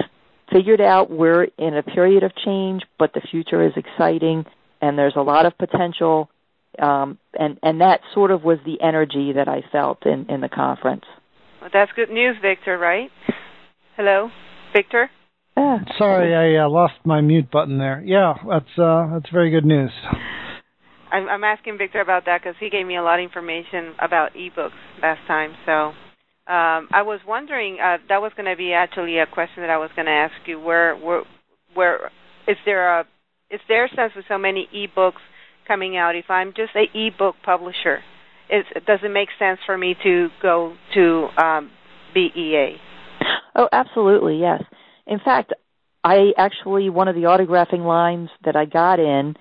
figured 0.51 0.81
out 0.81 1.11
we're 1.11 1.43
in 1.57 1.75
a 1.75 1.83
period 1.83 2.23
of 2.23 2.31
change, 2.43 2.81
but 2.97 3.13
the 3.13 3.21
future 3.31 3.65
is 3.65 3.73
exciting 3.75 4.45
and 4.81 4.97
there's 4.97 5.15
a 5.15 5.21
lot 5.21 5.45
of 5.45 5.57
potential. 5.57 6.29
Um, 6.77 7.17
and 7.33 7.59
and 7.63 7.81
that 7.81 8.01
sort 8.13 8.31
of 8.31 8.43
was 8.43 8.59
the 8.65 8.81
energy 8.81 9.33
that 9.35 9.47
I 9.47 9.63
felt 9.71 10.05
in 10.05 10.27
in 10.29 10.41
the 10.41 10.49
conference. 10.49 11.03
Well, 11.59 11.69
that's 11.73 11.91
good 11.95 12.09
news, 12.09 12.37
Victor. 12.41 12.77
Right? 12.77 13.09
Hello, 13.97 14.29
Victor. 14.73 15.09
Yeah. 15.57 15.79
Sorry, 15.97 16.33
I 16.33 16.63
uh, 16.63 16.69
lost 16.69 16.93
my 17.03 17.19
mute 17.19 17.51
button 17.51 17.79
there. 17.79 18.01
Yeah, 18.05 18.35
that's 18.47 18.79
uh, 18.79 19.09
that's 19.13 19.29
very 19.31 19.49
good 19.49 19.65
news. 19.65 19.91
I'm, 21.11 21.27
I'm 21.27 21.43
asking 21.43 21.77
Victor 21.77 22.01
about 22.01 22.25
that 22.25 22.41
because 22.41 22.55
he 22.59 22.69
gave 22.69 22.85
me 22.85 22.97
a 22.97 23.03
lot 23.03 23.19
of 23.19 23.23
information 23.23 23.93
about 23.99 24.33
ebooks 24.33 24.71
last 25.01 25.25
time. 25.27 25.53
So 25.65 25.93
um, 26.51 26.89
I 26.91 27.01
was 27.03 27.19
wondering, 27.27 27.77
uh, 27.79 27.97
that 28.09 28.21
was 28.21 28.31
going 28.35 28.49
to 28.49 28.55
be 28.55 28.73
actually 28.73 29.17
a 29.19 29.25
question 29.25 29.61
that 29.63 29.69
I 29.69 29.77
was 29.77 29.89
going 29.95 30.05
to 30.05 30.11
ask 30.11 30.33
you. 30.45 30.59
Where, 30.59 30.95
where, 30.95 31.23
where 31.73 32.11
is 32.47 32.57
there 32.65 32.99
a, 32.99 33.05
is 33.49 33.59
there 33.67 33.89
since 33.95 34.13
with 34.15 34.25
so 34.27 34.37
many 34.37 34.67
ebooks 34.73 35.21
coming 35.67 35.97
out? 35.97 36.15
If 36.15 36.29
I'm 36.29 36.53
just 36.55 36.71
a 36.75 36.85
ebook 36.93 37.35
publisher, 37.43 37.99
is, 38.49 38.65
does 38.87 38.99
it 39.03 39.11
make 39.11 39.29
sense 39.37 39.59
for 39.65 39.77
me 39.77 39.95
to 40.03 40.29
go 40.41 40.75
to 40.95 41.27
um, 41.37 41.71
BEA? 42.13 42.77
Oh, 43.55 43.67
absolutely, 43.71 44.39
yes. 44.39 44.63
In 45.05 45.19
fact, 45.19 45.53
I 46.03 46.31
actually 46.37 46.89
one 46.89 47.07
of 47.07 47.15
the 47.15 47.23
autographing 47.23 47.85
lines 47.85 48.29
that 48.45 48.55
I 48.55 48.65
got 48.65 48.99
in 48.99 49.35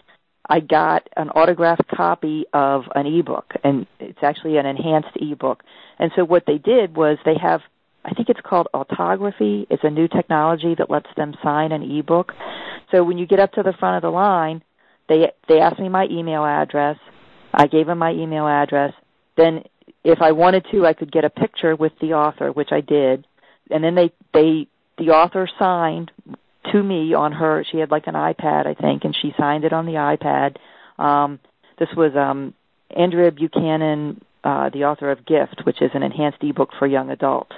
I 0.49 0.61
got 0.61 1.09
an 1.17 1.29
autographed 1.31 1.89
copy 1.89 2.47
of 2.53 2.85
an 2.95 3.07
ebook, 3.07 3.53
and 3.63 3.87
it's 4.01 4.23
actually 4.23 4.57
an 4.57 4.67
enhanced 4.67 5.17
ebook. 5.17 5.63
And 5.99 6.11
so 6.17 6.25
what 6.25 6.45
they 6.47 6.59
did 6.59 6.97
was 6.97 7.19
they 7.25 7.37
have, 7.41 7.61
I 8.05 8.15
think 8.15 8.29
it's 8.31 8.41
called 8.43 8.69
autography. 8.73 9.67
It's 9.69 9.85
a 9.85 9.91
new 9.91 10.09
technology 10.09 10.75
that 10.77 10.91
lets 10.91 11.09
them 11.17 11.35
sign 11.43 11.73
an 11.73 11.83
ebook. 11.83 12.33
So 12.91 13.05
when 13.05 13.19
you 13.19 13.27
get 13.27 13.41
up 13.41 13.53
to 13.53 13.63
the 13.63 13.75
front 13.75 13.97
of 13.97 14.03
the 14.03 14.15
line, 14.15 14.63
they 15.09 15.33
they 15.49 15.61
asked 15.61 15.81
me 15.81 15.89
my 15.89 16.07
email 16.11 16.45
address. 16.45 16.97
I 17.53 17.67
gave 17.67 17.87
them 17.87 17.99
my 17.99 18.13
email 18.13 18.47
address. 18.47 18.93
Then, 19.37 19.65
if 20.05 20.21
I 20.21 20.33
wanted 20.33 20.67
to, 20.71 20.87
I 20.87 20.93
could 20.93 21.13
get 21.13 21.25
a 21.25 21.31
picture 21.31 21.75
with 21.77 21.93
the 22.01 22.15
author, 22.15 22.53
which 22.53 22.73
I 22.73 22.81
did. 22.81 23.27
And 23.71 23.83
then 23.83 23.95
they 23.95 24.13
they 24.33 24.67
the 24.97 25.11
author 25.11 25.49
signed 25.59 26.11
to 26.73 26.83
me 26.83 27.15
on 27.15 27.33
her. 27.33 27.65
She 27.71 27.79
had 27.79 27.91
like 27.91 28.07
an 28.07 28.15
iPad, 28.15 28.67
I 28.67 28.75
think, 28.75 29.05
and 29.05 29.17
she 29.21 29.33
signed 29.39 29.65
it 29.65 29.73
on 29.73 29.87
the 29.87 29.93
iPad. 29.93 30.57
Um, 31.03 31.39
this 31.79 31.89
was 31.97 32.13
um, 32.17 32.55
Andrea 32.95 33.31
Buchanan, 33.31 34.21
uh, 34.45 34.71
the 34.71 34.85
author 34.85 35.11
of 35.11 35.27
Gift, 35.27 35.63
which 35.65 35.81
is 35.81 35.91
an 35.95 36.03
enhanced 36.03 36.39
ebook 36.43 36.71
for 36.79 36.87
young 36.87 37.11
adults. 37.11 37.53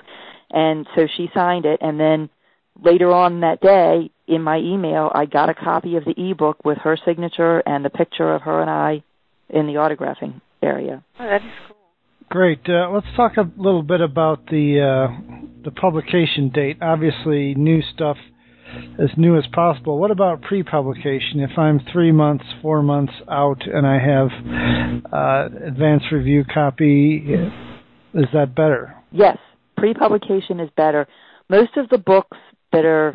And 0.50 0.86
so 0.96 1.06
she 1.16 1.30
signed 1.32 1.64
it, 1.64 1.78
and 1.80 1.98
then 1.98 2.28
later 2.82 3.12
on 3.12 3.40
that 3.40 3.60
day, 3.60 4.10
in 4.26 4.42
my 4.42 4.58
email, 4.58 5.10
I 5.14 5.26
got 5.26 5.48
a 5.48 5.54
copy 5.54 5.96
of 5.96 6.04
the 6.04 6.14
ebook 6.16 6.64
with 6.64 6.78
her 6.78 6.96
signature 7.04 7.58
and 7.60 7.84
the 7.84 7.90
picture 7.90 8.32
of 8.34 8.42
her 8.42 8.60
and 8.60 8.70
I 8.70 9.02
in 9.48 9.66
the 9.66 9.74
autographing 9.74 10.40
area. 10.62 11.02
Oh, 11.18 11.26
that 11.26 11.42
is 11.42 11.52
cool. 11.66 11.76
Great. 12.28 12.60
Uh, 12.68 12.90
let's 12.90 13.06
talk 13.16 13.36
a 13.38 13.50
little 13.56 13.82
bit 13.82 14.00
about 14.00 14.46
the 14.46 14.80
uh, 14.80 15.42
the 15.64 15.72
publication 15.72 16.50
date. 16.50 16.78
Obviously, 16.80 17.54
new 17.56 17.82
stuff 17.92 18.16
as 18.98 19.10
new 19.16 19.36
as 19.36 19.44
possible. 19.52 19.98
What 19.98 20.10
about 20.10 20.42
pre-publication? 20.42 21.40
If 21.40 21.58
I'm 21.58 21.80
three 21.92 22.12
months, 22.12 22.44
four 22.62 22.82
months 22.82 23.12
out, 23.28 23.62
and 23.66 23.86
I 23.86 23.98
have 23.98 24.28
uh, 25.12 25.66
advanced 25.66 26.06
review 26.12 26.44
copy, 26.52 27.24
is 28.14 28.26
that 28.32 28.54
better? 28.54 28.96
Yes, 29.12 29.38
pre-publication 29.76 30.60
is 30.60 30.70
better. 30.76 31.06
most 31.48 31.76
of 31.76 31.88
the 31.88 31.98
books 31.98 32.36
that 32.72 32.84
are 32.84 33.14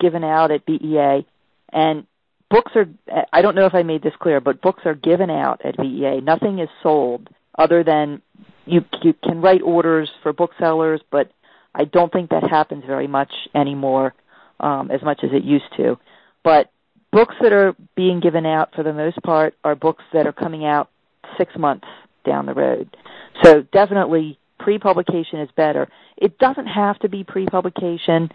given 0.00 0.24
out 0.24 0.50
at 0.50 0.64
BEA, 0.66 1.26
and 1.72 2.06
books 2.50 2.72
are. 2.74 2.86
I 3.32 3.42
don't 3.42 3.54
know 3.54 3.66
if 3.66 3.74
I 3.74 3.82
made 3.82 4.02
this 4.02 4.14
clear, 4.18 4.40
but 4.40 4.62
books 4.62 4.82
are 4.84 4.94
given 4.94 5.30
out 5.30 5.64
at 5.64 5.76
BEA. 5.76 6.20
Nothing 6.22 6.58
is 6.58 6.68
sold 6.82 7.28
other 7.58 7.84
than 7.84 8.22
you 8.66 8.84
you 9.02 9.14
can 9.22 9.40
write 9.40 9.62
orders 9.62 10.10
for 10.22 10.32
booksellers, 10.32 11.00
but 11.10 11.30
I 11.74 11.84
don't 11.84 12.12
think 12.12 12.30
that 12.30 12.48
happens 12.48 12.84
very 12.86 13.06
much 13.06 13.32
anymore, 13.54 14.14
um, 14.60 14.90
as 14.90 15.02
much 15.02 15.20
as 15.22 15.30
it 15.32 15.44
used 15.44 15.64
to. 15.76 15.98
But 16.42 16.70
books 17.12 17.34
that 17.40 17.52
are 17.52 17.74
being 17.96 18.20
given 18.20 18.46
out 18.46 18.74
for 18.74 18.82
the 18.82 18.92
most 18.92 19.22
part 19.22 19.54
are 19.64 19.74
books 19.74 20.04
that 20.12 20.26
are 20.26 20.32
coming 20.32 20.64
out 20.64 20.90
six 21.38 21.52
months 21.56 21.86
down 22.24 22.46
the 22.46 22.54
road. 22.54 22.96
So 23.42 23.62
definitely 23.72 24.38
pre-publication 24.58 25.40
is 25.40 25.48
better. 25.56 25.88
It 26.16 26.38
doesn't 26.38 26.66
have 26.66 26.98
to 27.00 27.08
be 27.08 27.24
pre-publication. 27.24 28.30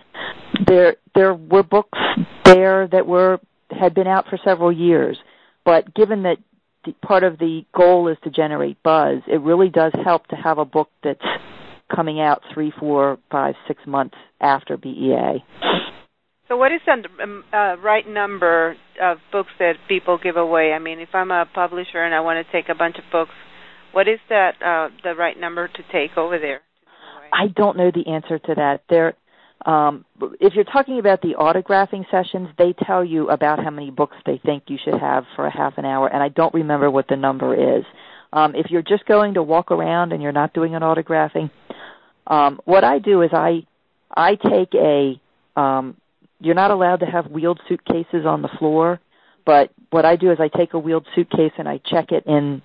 There 0.67 0.95
there 1.15 1.33
were 1.33 1.63
books 1.63 1.97
there 2.45 2.87
that 2.87 3.05
were 3.05 3.39
had 3.71 3.93
been 3.93 4.07
out 4.07 4.25
for 4.29 4.37
several 4.43 4.71
years, 4.71 5.17
but 5.65 5.93
given 5.93 6.23
that 6.23 6.37
part 7.01 7.23
of 7.23 7.37
the 7.37 7.65
goal 7.75 8.07
is 8.07 8.17
to 8.23 8.29
generate 8.29 8.81
buzz, 8.83 9.21
it 9.27 9.41
really 9.41 9.69
does 9.69 9.93
help 10.03 10.27
to 10.27 10.35
have 10.35 10.57
a 10.57 10.65
book 10.65 10.89
that's 11.03 11.19
coming 11.93 12.19
out 12.21 12.41
three, 12.53 12.71
four, 12.79 13.17
five, 13.31 13.55
six 13.67 13.81
months 13.85 14.15
after 14.41 14.77
BEA. 14.77 15.43
So, 16.49 16.57
what 16.57 16.71
is 16.71 16.81
the 16.87 17.23
um, 17.23 17.43
uh, 17.53 17.77
right 17.77 18.07
number 18.07 18.75
of 18.99 19.19
books 19.31 19.51
that 19.59 19.75
people 19.87 20.17
give 20.17 20.35
away? 20.35 20.73
I 20.73 20.79
mean, 20.79 20.99
if 20.99 21.09
I'm 21.13 21.29
a 21.29 21.45
publisher 21.45 22.03
and 22.03 22.13
I 22.13 22.21
want 22.21 22.45
to 22.45 22.51
take 22.51 22.69
a 22.69 22.75
bunch 22.75 22.97
of 22.97 23.03
books, 23.11 23.31
what 23.91 24.07
is 24.07 24.19
that 24.29 24.55
uh, 24.59 24.89
the 25.03 25.13
right 25.13 25.39
number 25.39 25.67
to 25.67 25.83
take 25.91 26.17
over 26.17 26.39
there? 26.39 26.61
I 27.31 27.47
don't 27.55 27.77
know 27.77 27.91
the 27.93 28.11
answer 28.11 28.39
to 28.39 28.55
that. 28.55 28.81
There, 28.89 29.13
um, 29.67 30.05
if 30.41 30.55
you're 30.55 30.63
talking 30.63 30.97
about 30.97 31.21
the 31.21 31.35
autographing 31.39 32.09
sessions, 32.09 32.49
they 32.57 32.73
tell 32.87 33.05
you 33.05 33.29
about 33.29 33.63
how 33.63 33.69
many 33.69 33.91
books 33.91 34.17
they 34.25 34.41
think 34.43 34.63
you 34.69 34.79
should 34.83 34.99
have 34.99 35.25
for 35.35 35.45
a 35.45 35.55
half 35.55 35.77
an 35.77 35.85
hour, 35.85 36.07
and 36.07 36.23
I 36.23 36.29
don't 36.29 36.53
remember 36.55 36.89
what 36.89 37.07
the 37.07 37.15
number 37.15 37.77
is. 37.77 37.85
Um, 38.33 38.55
if 38.55 38.71
you're 38.71 38.81
just 38.81 39.05
going 39.05 39.35
to 39.35 39.43
walk 39.43 39.69
around 39.69 40.13
and 40.13 40.23
you're 40.23 40.31
not 40.31 40.53
doing 40.53 40.73
an 40.73 40.81
autographing, 40.81 41.51
um, 42.25 42.59
what 42.65 42.83
I 42.83 42.97
do 42.97 43.21
is 43.21 43.29
I 43.33 43.67
I 44.15 44.33
take 44.33 44.73
a 44.73 45.19
um, 45.55 45.97
you're 46.39 46.55
not 46.55 46.71
allowed 46.71 47.01
to 47.01 47.05
have 47.05 47.27
wheeled 47.27 47.59
suitcases 47.67 48.25
on 48.25 48.41
the 48.41 48.49
floor, 48.59 48.99
but 49.45 49.71
what 49.89 50.05
I 50.05 50.15
do 50.15 50.31
is 50.31 50.39
I 50.39 50.47
take 50.47 50.73
a 50.73 50.79
wheeled 50.79 51.07
suitcase 51.15 51.53
and 51.57 51.67
I 51.67 51.79
check 51.85 52.11
it 52.11 52.25
in 52.25 52.61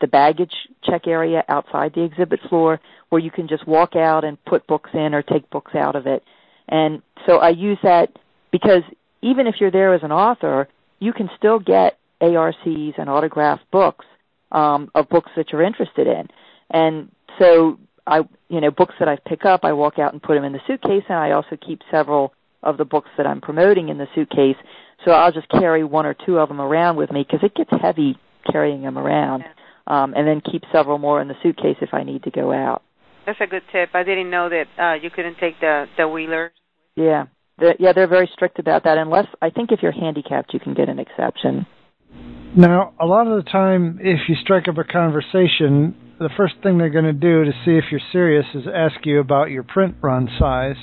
the 0.00 0.06
baggage 0.06 0.52
check 0.84 1.06
area 1.06 1.42
outside 1.48 1.94
the 1.94 2.02
exhibit 2.02 2.40
floor 2.48 2.80
where 3.08 3.20
you 3.20 3.30
can 3.30 3.48
just 3.48 3.66
walk 3.66 3.96
out 3.96 4.24
and 4.24 4.42
put 4.44 4.66
books 4.66 4.90
in 4.92 5.14
or 5.14 5.22
take 5.22 5.48
books 5.50 5.74
out 5.74 5.96
of 5.96 6.06
it. 6.06 6.22
And 6.68 7.02
so 7.26 7.38
I 7.38 7.50
use 7.50 7.78
that 7.82 8.10
because 8.50 8.82
even 9.22 9.46
if 9.46 9.56
you're 9.60 9.70
there 9.70 9.94
as 9.94 10.02
an 10.02 10.12
author, 10.12 10.68
you 10.98 11.12
can 11.12 11.30
still 11.36 11.58
get 11.58 11.98
ARCs 12.20 12.94
and 12.98 13.08
autographed 13.08 13.70
books 13.70 14.04
um, 14.52 14.90
of 14.94 15.08
books 15.08 15.30
that 15.36 15.52
you're 15.52 15.62
interested 15.62 16.06
in. 16.06 16.28
And 16.70 17.10
so 17.38 17.78
I, 18.06 18.20
you 18.48 18.60
know, 18.60 18.70
books 18.70 18.94
that 18.98 19.08
I 19.08 19.16
pick 19.26 19.44
up, 19.44 19.64
I 19.64 19.72
walk 19.72 19.98
out 19.98 20.12
and 20.12 20.22
put 20.22 20.34
them 20.34 20.44
in 20.44 20.52
the 20.52 20.60
suitcase, 20.66 21.04
and 21.08 21.18
I 21.18 21.32
also 21.32 21.56
keep 21.56 21.80
several 21.90 22.32
of 22.62 22.76
the 22.76 22.84
books 22.84 23.10
that 23.16 23.26
I'm 23.26 23.40
promoting 23.40 23.88
in 23.88 23.98
the 23.98 24.06
suitcase. 24.14 24.56
So 25.04 25.10
I'll 25.12 25.32
just 25.32 25.48
carry 25.48 25.84
one 25.84 26.06
or 26.06 26.14
two 26.14 26.38
of 26.38 26.48
them 26.48 26.60
around 26.60 26.96
with 26.96 27.10
me 27.10 27.24
because 27.26 27.44
it 27.44 27.54
gets 27.54 27.70
heavy 27.82 28.18
carrying 28.50 28.82
them 28.82 28.96
around, 28.98 29.44
um, 29.86 30.14
and 30.14 30.26
then 30.26 30.40
keep 30.40 30.62
several 30.72 30.98
more 30.98 31.20
in 31.20 31.28
the 31.28 31.34
suitcase 31.42 31.76
if 31.80 31.92
I 31.92 32.02
need 32.02 32.22
to 32.24 32.30
go 32.30 32.52
out. 32.52 32.82
That's 33.26 33.40
a 33.40 33.46
good 33.46 33.62
tip. 33.72 33.90
I 33.94 34.04
didn't 34.04 34.30
know 34.30 34.48
that 34.48 34.66
uh, 34.82 34.94
you 34.94 35.10
couldn't 35.10 35.36
take 35.38 35.58
the 35.60 35.86
the 35.98 36.06
wheelers. 36.06 36.52
Yeah, 36.94 37.26
the, 37.58 37.74
yeah, 37.78 37.92
they're 37.92 38.06
very 38.06 38.30
strict 38.32 38.58
about 38.58 38.84
that. 38.84 38.98
Unless 38.98 39.26
I 39.42 39.50
think 39.50 39.72
if 39.72 39.80
you're 39.82 39.92
handicapped, 39.92 40.54
you 40.54 40.60
can 40.60 40.74
get 40.74 40.88
an 40.88 40.98
exception. 40.98 41.66
Now, 42.56 42.94
a 43.00 43.04
lot 43.04 43.26
of 43.26 43.44
the 43.44 43.50
time, 43.50 43.98
if 44.00 44.28
you 44.28 44.36
strike 44.40 44.66
up 44.68 44.78
a 44.78 44.84
conversation, 44.84 45.94
the 46.18 46.30
first 46.36 46.54
thing 46.62 46.78
they're 46.78 46.88
going 46.88 47.04
to 47.04 47.12
do 47.12 47.44
to 47.44 47.52
see 47.64 47.72
if 47.72 47.84
you're 47.90 48.00
serious 48.12 48.46
is 48.54 48.62
ask 48.72 49.04
you 49.04 49.20
about 49.20 49.50
your 49.50 49.62
print 49.62 49.96
run 50.00 50.28
size. 50.38 50.76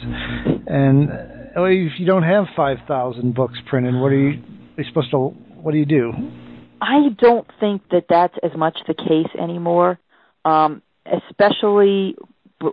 And 0.67 1.09
if 1.55 1.99
you 1.99 2.05
don't 2.05 2.23
have 2.23 2.45
5,000 2.55 3.33
books 3.35 3.57
printed, 3.67 3.95
what 3.95 4.11
are 4.11 4.15
you, 4.15 4.41
are 4.77 4.81
you 4.81 4.83
supposed 4.87 5.11
to, 5.11 5.17
what 5.17 5.71
do 5.71 5.77
you 5.77 5.85
do? 5.85 6.11
I 6.81 7.09
don't 7.17 7.47
think 7.59 7.81
that 7.91 8.05
that's 8.09 8.35
as 8.43 8.51
much 8.57 8.77
the 8.87 8.93
case 8.93 9.31
anymore, 9.39 9.99
um, 10.43 10.81
especially 11.05 12.15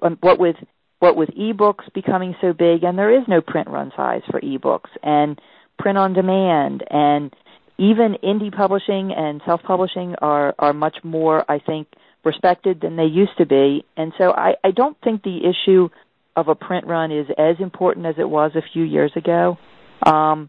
um, 0.03 0.19
what 0.21 0.39
with 0.39 0.57
what 0.99 1.17
with 1.17 1.31
ebooks 1.31 1.91
becoming 1.95 2.35
so 2.41 2.53
big, 2.53 2.83
and 2.83 2.99
there 2.99 3.17
is 3.17 3.27
no 3.27 3.41
print 3.41 3.69
run 3.69 3.93
size 3.97 4.23
for 4.31 4.41
ebooks, 4.41 4.91
and 5.03 5.41
print 5.79 5.97
on 5.97 6.13
demand, 6.13 6.85
and 6.91 7.35
even 7.79 8.17
indie 8.23 8.55
publishing 8.55 9.13
and 9.17 9.41
self-publishing 9.47 10.17
are 10.21 10.55
are 10.59 10.73
much 10.73 10.99
more, 11.03 11.51
I 11.51 11.59
think, 11.59 11.89
respected 12.25 12.81
than 12.81 12.97
they 12.97 13.05
used 13.05 13.37
to 13.39 13.47
be. 13.47 13.85
And 13.97 14.13
so 14.19 14.33
I, 14.33 14.55
I 14.63 14.73
don't 14.73 14.97
think 15.03 15.23
the 15.23 15.39
issue 15.39 15.89
of 16.37 16.49
a 16.49 16.55
print 16.55 16.87
run 16.87 17.13
is 17.13 17.27
as 17.39 17.57
important 17.59 18.07
as 18.07 18.15
it 18.19 18.29
was 18.29 18.53
a 18.55 18.63
few 18.73 18.85
years 18.85 19.13
ago. 19.17 19.59
Um, 20.05 20.49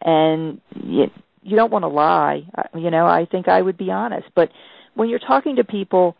and 0.00 0.60
you, 0.74 1.04
you 1.42 1.56
don't 1.56 1.72
want 1.72 1.82
to 1.82 1.88
lie. 1.88 2.42
You 2.74 2.90
know, 2.90 3.06
I 3.06 3.26
think 3.30 3.48
I 3.48 3.60
would 3.60 3.76
be 3.76 3.90
honest. 3.90 4.28
But 4.34 4.50
when 4.94 5.08
you're 5.08 5.18
talking 5.18 5.56
to 5.56 5.64
people, 5.64 6.16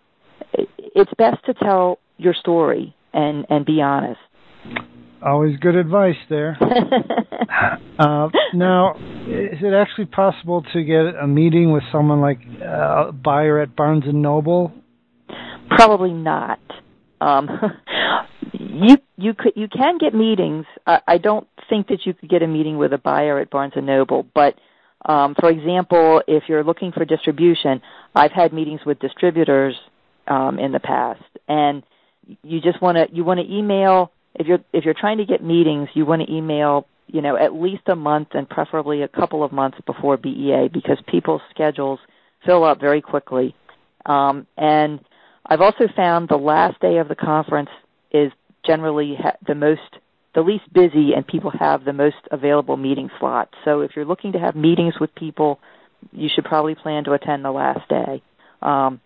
it's 0.53 1.13
best 1.19 1.45
to 1.47 1.55
tell 1.55 1.99
your 2.17 2.35
story 2.35 2.95
and 3.13 3.47
and 3.49 3.65
be 3.65 3.81
honest. 3.81 4.21
Always 5.25 5.59
good 5.59 5.77
advice 5.77 6.17
there. 6.31 6.57
uh, 7.99 8.29
now, 8.55 8.95
is 9.27 9.59
it 9.61 9.75
actually 9.75 10.07
possible 10.07 10.65
to 10.73 10.83
get 10.83 11.15
a 11.21 11.27
meeting 11.27 11.73
with 11.73 11.83
someone 11.93 12.23
like 12.23 12.39
uh, 12.63 13.09
a 13.09 13.13
buyer 13.13 13.61
at 13.61 13.77
Barnes 13.77 14.05
and 14.07 14.23
Noble? 14.23 14.73
Probably 15.69 16.13
not. 16.13 16.59
Um, 17.21 17.49
you 18.73 18.97
you 19.17 19.35
could 19.35 19.53
you 19.57 19.69
can 19.69 19.99
get 19.99 20.15
meetings. 20.15 20.67
I, 20.87 21.01
I 21.07 21.19
don't 21.19 21.47
think 21.69 21.89
that 21.89 22.07
you 22.07 22.15
could 22.15 22.29
get 22.29 22.43
a 22.43 22.47
meeting 22.47 22.79
with 22.79 22.93
a 22.93 22.99
buyer 22.99 23.39
at 23.39 23.51
Barnes 23.51 23.73
and 23.77 23.87
Noble, 23.87 24.27
but 24.35 24.57
um, 25.07 25.35
for 25.39 25.51
example, 25.51 26.23
if 26.27 26.45
you're 26.49 26.65
looking 26.65 26.93
for 26.93 27.05
distribution, 27.05 27.81
I've 28.15 28.33
had 28.33 28.53
meetings 28.53 28.81
with 28.85 28.99
distributors 28.99 29.75
um, 30.29 30.59
in 30.59 30.73
the 30.73 30.81
past, 30.81 31.23
and 31.49 31.83
you 32.43 32.61
just 32.61 32.81
want 32.83 32.97
to 32.97 33.15
you 33.15 33.25
want 33.25 33.41
to 33.41 33.53
email 33.53 34.13
if 34.35 34.47
you're 34.47 34.61
if 34.73 34.85
you're 34.85 34.95
trying 34.95 35.19
to 35.19 35.25
get 35.25 35.43
meetings, 35.43 35.89
you 35.95 36.05
want 36.05 36.23
to 36.23 36.33
email 36.33 36.87
you 37.07 37.23
know 37.23 37.37
at 37.37 37.55
least 37.55 37.83
a 37.87 37.97
month 37.97 38.29
and 38.33 38.49
preferably 38.49 39.03
a 39.03 39.09
couple 39.09 39.43
of 39.43 39.53
months 39.53 39.79
before 39.87 40.17
BEA 40.17 40.69
because 40.73 40.99
people's 41.07 41.43
schedules 41.51 41.99
fill 42.45 42.65
up 42.65 42.81
very 42.81 43.01
quickly. 43.01 43.55
Um, 44.07 44.47
and 44.57 45.01
I've 45.47 45.61
also 45.61 45.89
found 45.95 46.29
the 46.29 46.37
last 46.37 46.81
day 46.81 46.99
of 46.99 47.09
the 47.09 47.15
conference 47.15 47.71
is 48.13 48.33
generally 48.65 49.17
ha- 49.17 49.37
the 49.47 49.55
most 49.55 49.81
the 50.35 50.43
least 50.43 50.73
busy 50.73 51.13
and 51.15 51.27
people 51.27 51.51
have 51.51 51.85
the 51.85 51.93
most 51.93 52.17
available 52.31 52.77
meeting 52.77 53.11
slots. 53.19 53.53
So 53.65 53.81
if 53.81 53.97
you're 53.97 54.05
looking 54.05 54.33
to 54.33 54.39
have 54.39 54.55
meetings 54.55 54.95
with 55.01 55.13
people, 55.17 55.59
you 56.13 56.29
should 56.33 56.45
probably 56.45 56.77
plan 56.77 57.03
to 57.05 57.13
attend 57.15 57.45
the 57.45 57.51
last 57.51 57.89
day. 57.89 58.23
Um, 58.63 59.01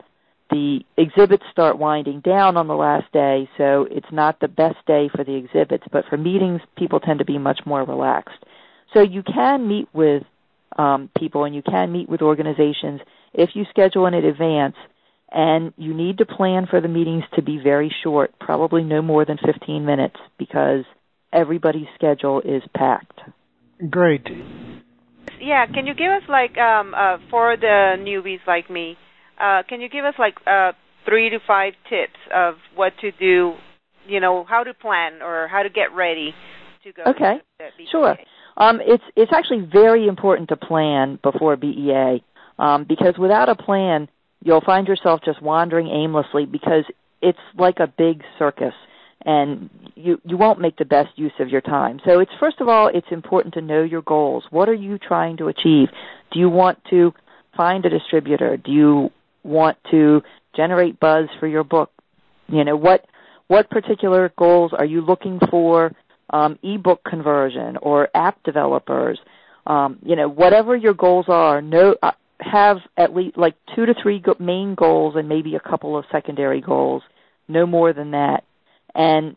the 0.50 0.80
exhibits 0.98 1.44
start 1.50 1.78
winding 1.78 2.20
down 2.20 2.56
on 2.56 2.66
the 2.66 2.74
last 2.74 3.10
day, 3.12 3.48
so 3.56 3.88
it's 3.90 4.12
not 4.12 4.38
the 4.40 4.48
best 4.48 4.76
day 4.86 5.08
for 5.08 5.24
the 5.24 5.34
exhibits, 5.34 5.84
but 5.90 6.04
for 6.10 6.18
meetings, 6.18 6.60
people 6.76 7.00
tend 7.00 7.20
to 7.20 7.24
be 7.24 7.38
much 7.38 7.60
more 7.64 7.84
relaxed. 7.84 8.44
So 8.92 9.00
you 9.00 9.22
can 9.22 9.66
meet 9.66 9.88
with 9.94 10.22
um, 10.76 11.08
people 11.18 11.44
and 11.44 11.54
you 11.54 11.62
can 11.62 11.90
meet 11.90 12.08
with 12.08 12.20
organizations 12.20 13.00
if 13.32 13.50
you 13.54 13.64
schedule 13.70 14.06
in 14.06 14.14
advance, 14.14 14.76
and 15.34 15.74
you 15.76 15.92
need 15.92 16.18
to 16.18 16.26
plan 16.26 16.66
for 16.70 16.80
the 16.80 16.86
meetings 16.86 17.24
to 17.34 17.42
be 17.42 17.58
very 17.62 17.92
short, 18.04 18.32
probably 18.38 18.84
no 18.84 19.02
more 19.02 19.24
than 19.24 19.36
15 19.44 19.84
minutes, 19.84 20.16
because 20.38 20.84
everybody's 21.32 21.88
schedule 21.96 22.40
is 22.40 22.62
packed. 22.74 23.20
Great. 23.90 24.24
Yeah, 25.40 25.66
can 25.66 25.86
you 25.86 25.94
give 25.94 26.10
us 26.12 26.22
like 26.28 26.56
um, 26.56 26.94
uh, 26.94 27.18
for 27.30 27.56
the 27.56 27.96
newbies 27.98 28.46
like 28.46 28.70
me? 28.70 28.96
Uh, 29.38 29.62
can 29.68 29.80
you 29.80 29.88
give 29.88 30.04
us 30.04 30.14
like 30.20 30.34
uh, 30.46 30.70
three 31.04 31.30
to 31.30 31.38
five 31.44 31.72
tips 31.90 32.18
of 32.32 32.54
what 32.76 32.92
to 33.00 33.10
do? 33.10 33.54
You 34.06 34.20
know, 34.20 34.44
how 34.48 34.62
to 34.62 34.72
plan 34.72 35.20
or 35.20 35.48
how 35.48 35.64
to 35.64 35.68
get 35.68 35.92
ready 35.94 36.32
to 36.84 36.92
go. 36.92 37.02
Okay, 37.08 37.38
to 37.58 37.64
sure. 37.90 38.16
Um, 38.56 38.80
it's 38.80 39.02
it's 39.16 39.32
actually 39.34 39.68
very 39.70 40.06
important 40.06 40.50
to 40.50 40.56
plan 40.56 41.18
before 41.22 41.56
BEA 41.56 42.22
um, 42.58 42.84
because 42.88 43.14
without 43.18 43.48
a 43.48 43.56
plan, 43.56 44.08
you'll 44.44 44.60
find 44.60 44.86
yourself 44.86 45.20
just 45.24 45.42
wandering 45.42 45.88
aimlessly 45.88 46.46
because 46.46 46.84
it's 47.20 47.38
like 47.58 47.80
a 47.80 47.86
big 47.86 48.22
circus 48.38 48.74
and 49.26 49.70
you 49.96 50.20
you 50.24 50.36
won't 50.36 50.60
make 50.60 50.76
the 50.76 50.84
best 50.84 51.08
use 51.16 51.32
of 51.40 51.48
your 51.48 51.62
time. 51.62 51.98
So 52.04 52.20
it's 52.20 52.30
first 52.38 52.60
of 52.60 52.68
all 52.68 52.88
it's 52.88 53.06
important 53.10 53.54
to 53.54 53.60
know 53.60 53.82
your 53.82 54.02
goals. 54.02 54.44
What 54.50 54.68
are 54.68 54.74
you 54.74 54.98
trying 54.98 55.38
to 55.38 55.48
achieve? 55.48 55.88
Do 56.30 56.38
you 56.38 56.50
want 56.50 56.78
to 56.90 57.12
find 57.56 57.84
a 57.86 57.90
distributor? 57.90 58.56
Do 58.56 58.70
you 58.70 59.10
want 59.42 59.78
to 59.90 60.22
generate 60.54 61.00
buzz 61.00 61.28
for 61.40 61.46
your 61.46 61.64
book? 61.64 61.90
You 62.48 62.64
know, 62.64 62.76
what 62.76 63.06
what 63.48 63.70
particular 63.70 64.32
goals 64.38 64.72
are 64.76 64.84
you 64.84 65.00
looking 65.00 65.40
for? 65.50 65.92
Um, 66.30 66.58
ebook 66.62 67.04
conversion 67.04 67.76
or 67.76 68.08
app 68.14 68.42
developers 68.44 69.18
Um, 69.66 69.98
you 70.02 70.16
know, 70.16 70.28
whatever 70.28 70.76
your 70.76 70.94
goals 70.94 71.26
are, 71.28 71.62
no, 71.62 71.94
uh, 72.02 72.12
have 72.40 72.78
at 72.96 73.14
least 73.14 73.36
like 73.36 73.54
two 73.74 73.86
to 73.86 73.94
three 74.02 74.18
go- 74.18 74.36
main 74.38 74.74
goals 74.74 75.14
and 75.16 75.28
maybe 75.28 75.54
a 75.54 75.60
couple 75.60 75.96
of 75.96 76.04
secondary 76.10 76.60
goals, 76.60 77.02
no 77.48 77.66
more 77.66 77.92
than 77.92 78.12
that, 78.12 78.44
and 78.94 79.36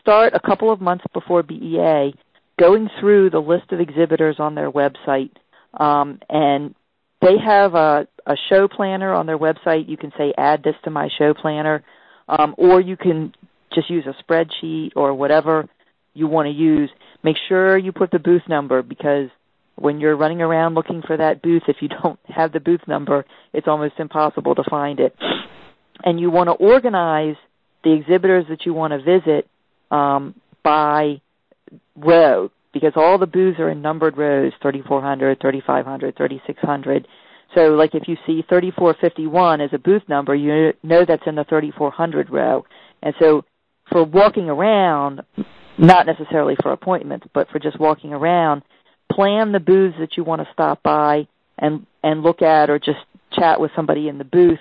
start 0.00 0.34
a 0.34 0.40
couple 0.40 0.70
of 0.70 0.80
months 0.80 1.04
before 1.12 1.42
BEA 1.42 2.14
going 2.58 2.88
through 3.00 3.30
the 3.30 3.38
list 3.38 3.70
of 3.72 3.80
exhibitors 3.80 4.36
on 4.38 4.54
their 4.54 4.70
website, 4.70 5.30
um, 5.78 6.18
and 6.28 6.74
they 7.20 7.36
have 7.38 7.74
a, 7.74 8.06
a 8.26 8.34
show 8.48 8.68
planner 8.68 9.12
on 9.12 9.26
their 9.26 9.38
website. 9.38 9.88
You 9.88 9.96
can 9.96 10.12
say, 10.16 10.32
add 10.36 10.62
this 10.62 10.74
to 10.84 10.90
my 10.90 11.08
show 11.18 11.34
planner, 11.34 11.84
um, 12.28 12.54
or 12.56 12.80
you 12.80 12.96
can 12.96 13.34
just 13.74 13.90
use 13.90 14.06
a 14.06 14.22
spreadsheet 14.22 14.92
or 14.96 15.14
whatever 15.14 15.68
you 16.14 16.26
want 16.26 16.46
to 16.46 16.52
use. 16.52 16.90
Make 17.22 17.36
sure 17.48 17.76
you 17.76 17.92
put 17.92 18.10
the 18.10 18.18
booth 18.18 18.42
number 18.48 18.82
because 18.82 19.28
when 19.76 20.00
you're 20.00 20.16
running 20.16 20.40
around 20.40 20.74
looking 20.74 21.02
for 21.06 21.16
that 21.16 21.42
booth, 21.42 21.62
if 21.68 21.76
you 21.80 21.88
don't 22.02 22.18
have 22.26 22.52
the 22.52 22.60
booth 22.60 22.80
number, 22.86 23.24
it's 23.52 23.68
almost 23.68 23.94
impossible 23.98 24.54
to 24.54 24.64
find 24.68 25.00
it. 25.00 25.14
And 26.04 26.20
you 26.20 26.30
want 26.30 26.48
to 26.48 26.52
organize 26.52 27.36
the 27.84 27.92
exhibitors 27.92 28.46
that 28.48 28.66
you 28.66 28.74
want 28.74 28.92
to 28.92 28.98
visit 28.98 29.48
um, 29.90 30.34
by 30.62 31.20
row 31.96 32.50
because 32.72 32.92
all 32.96 33.16
the 33.16 33.26
booths 33.26 33.58
are 33.58 33.70
in 33.70 33.80
numbered 33.80 34.18
rows 34.18 34.52
3400 34.60 35.40
3500 35.40 36.16
3600 36.16 37.08
so 37.54 37.68
like 37.68 37.94
if 37.94 38.06
you 38.06 38.16
see 38.26 38.44
3451 38.48 39.60
as 39.60 39.70
a 39.72 39.78
booth 39.78 40.02
number 40.08 40.34
you 40.34 40.72
know 40.82 41.04
that's 41.06 41.22
in 41.26 41.36
the 41.36 41.44
3400 41.44 42.28
row 42.30 42.64
and 43.02 43.14
so 43.18 43.42
for 43.90 44.04
walking 44.04 44.48
around 44.50 45.22
not 45.78 46.06
necessarily 46.06 46.54
for 46.62 46.72
appointments 46.72 47.26
but 47.32 47.48
for 47.50 47.58
just 47.58 47.80
walking 47.80 48.12
around 48.12 48.62
plan 49.16 49.52
the 49.52 49.60
booths 49.60 49.96
that 49.98 50.16
you 50.16 50.22
want 50.22 50.42
to 50.42 50.48
stop 50.52 50.82
by 50.82 51.26
and 51.58 51.86
and 52.04 52.22
look 52.22 52.42
at 52.42 52.70
or 52.70 52.78
just 52.78 53.00
chat 53.32 53.60
with 53.60 53.70
somebody 53.74 54.08
in 54.08 54.18
the 54.18 54.24
booth 54.24 54.60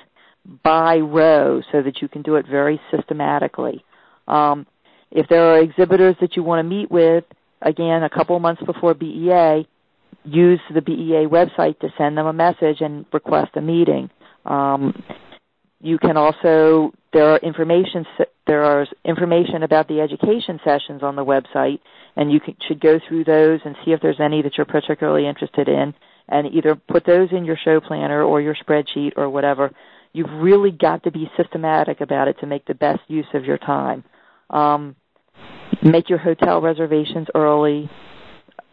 by 0.63 0.97
row 0.97 1.61
so 1.71 1.81
that 1.81 2.01
you 2.01 2.07
can 2.07 2.21
do 2.21 2.35
it 2.35 2.47
very 2.47 2.79
systematically 2.89 3.83
um, 4.27 4.65
if 5.11 5.27
there 5.29 5.53
are 5.53 5.59
exhibitors 5.59 6.15
that 6.21 6.35
you 6.35 6.43
want 6.43 6.59
to 6.59 6.69
meet 6.69 6.89
with, 6.91 7.23
again, 7.61 8.03
a 8.03 8.09
couple 8.09 8.35
of 8.35 8.41
months 8.41 8.61
before 8.63 8.93
BEA, 8.93 9.67
use 10.23 10.59
the 10.73 10.81
BEA 10.81 11.27
website 11.27 11.79
to 11.79 11.89
send 11.97 12.17
them 12.17 12.25
a 12.25 12.33
message 12.33 12.81
and 12.81 13.05
request 13.13 13.51
a 13.55 13.61
meeting. 13.61 14.09
Um, 14.45 15.03
you 15.81 15.97
can 15.99 16.17
also 16.17 16.93
there 17.13 17.29
are 17.29 17.37
information 17.37 18.05
there 18.47 18.81
is 18.81 18.87
information 19.03 19.63
about 19.63 19.87
the 19.87 20.01
education 20.01 20.59
sessions 20.63 21.01
on 21.01 21.15
the 21.15 21.25
website, 21.25 21.79
and 22.15 22.31
you 22.31 22.39
can, 22.39 22.55
should 22.67 22.79
go 22.79 22.99
through 23.07 23.23
those 23.23 23.59
and 23.65 23.75
see 23.83 23.91
if 23.91 24.01
there's 24.01 24.19
any 24.19 24.41
that 24.41 24.57
you're 24.57 24.65
particularly 24.65 25.27
interested 25.27 25.67
in, 25.67 25.93
and 26.27 26.53
either 26.53 26.75
put 26.75 27.05
those 27.05 27.29
in 27.31 27.45
your 27.45 27.57
show 27.63 27.79
planner 27.79 28.23
or 28.23 28.41
your 28.41 28.55
spreadsheet 28.55 29.13
or 29.17 29.29
whatever. 29.29 29.71
You've 30.13 30.31
really 30.31 30.71
got 30.71 31.03
to 31.03 31.11
be 31.11 31.29
systematic 31.35 32.01
about 32.01 32.27
it 32.27 32.39
to 32.39 32.47
make 32.47 32.65
the 32.65 32.73
best 32.73 33.01
use 33.07 33.27
of 33.33 33.45
your 33.45 33.57
time. 33.57 34.03
Um, 34.49 34.95
make 35.83 36.09
your 36.09 36.19
hotel 36.19 36.61
reservations 36.61 37.27
early. 37.35 37.89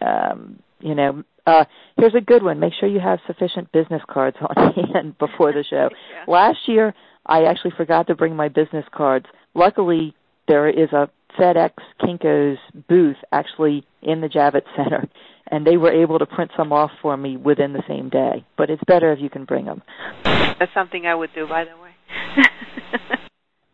Um, 0.00 0.60
you 0.80 0.94
know, 0.94 1.24
uh, 1.46 1.64
here's 1.96 2.14
a 2.14 2.20
good 2.20 2.42
one. 2.42 2.60
Make 2.60 2.72
sure 2.78 2.88
you 2.88 3.00
have 3.00 3.18
sufficient 3.26 3.72
business 3.72 4.02
cards 4.08 4.36
on 4.56 4.72
hand 4.72 5.18
before 5.18 5.52
the 5.52 5.64
show. 5.68 5.88
yeah. 6.12 6.24
Last 6.32 6.58
year, 6.66 6.94
I 7.26 7.44
actually 7.44 7.72
forgot 7.76 8.06
to 8.08 8.14
bring 8.14 8.36
my 8.36 8.48
business 8.48 8.84
cards. 8.92 9.26
Luckily, 9.54 10.14
there 10.48 10.68
is 10.68 10.92
a 10.92 11.10
FedEx 11.38 11.72
Kinko's 12.00 12.58
booth 12.88 13.16
actually 13.30 13.86
in 14.02 14.20
the 14.20 14.28
Javits 14.28 14.66
Center, 14.76 15.08
and 15.50 15.66
they 15.66 15.76
were 15.76 15.92
able 15.92 16.18
to 16.18 16.26
print 16.26 16.50
some 16.56 16.72
off 16.72 16.90
for 17.00 17.16
me 17.16 17.36
within 17.36 17.72
the 17.72 17.82
same 17.88 18.08
day. 18.08 18.44
But 18.56 18.70
it's 18.70 18.82
better 18.86 19.12
if 19.12 19.20
you 19.20 19.30
can 19.30 19.44
bring 19.44 19.64
them. 19.64 19.82
That's 20.24 20.72
something 20.74 21.06
I 21.06 21.14
would 21.14 21.30
do, 21.34 21.46
by 21.46 21.64
the 21.64 21.70
way. 21.80 21.90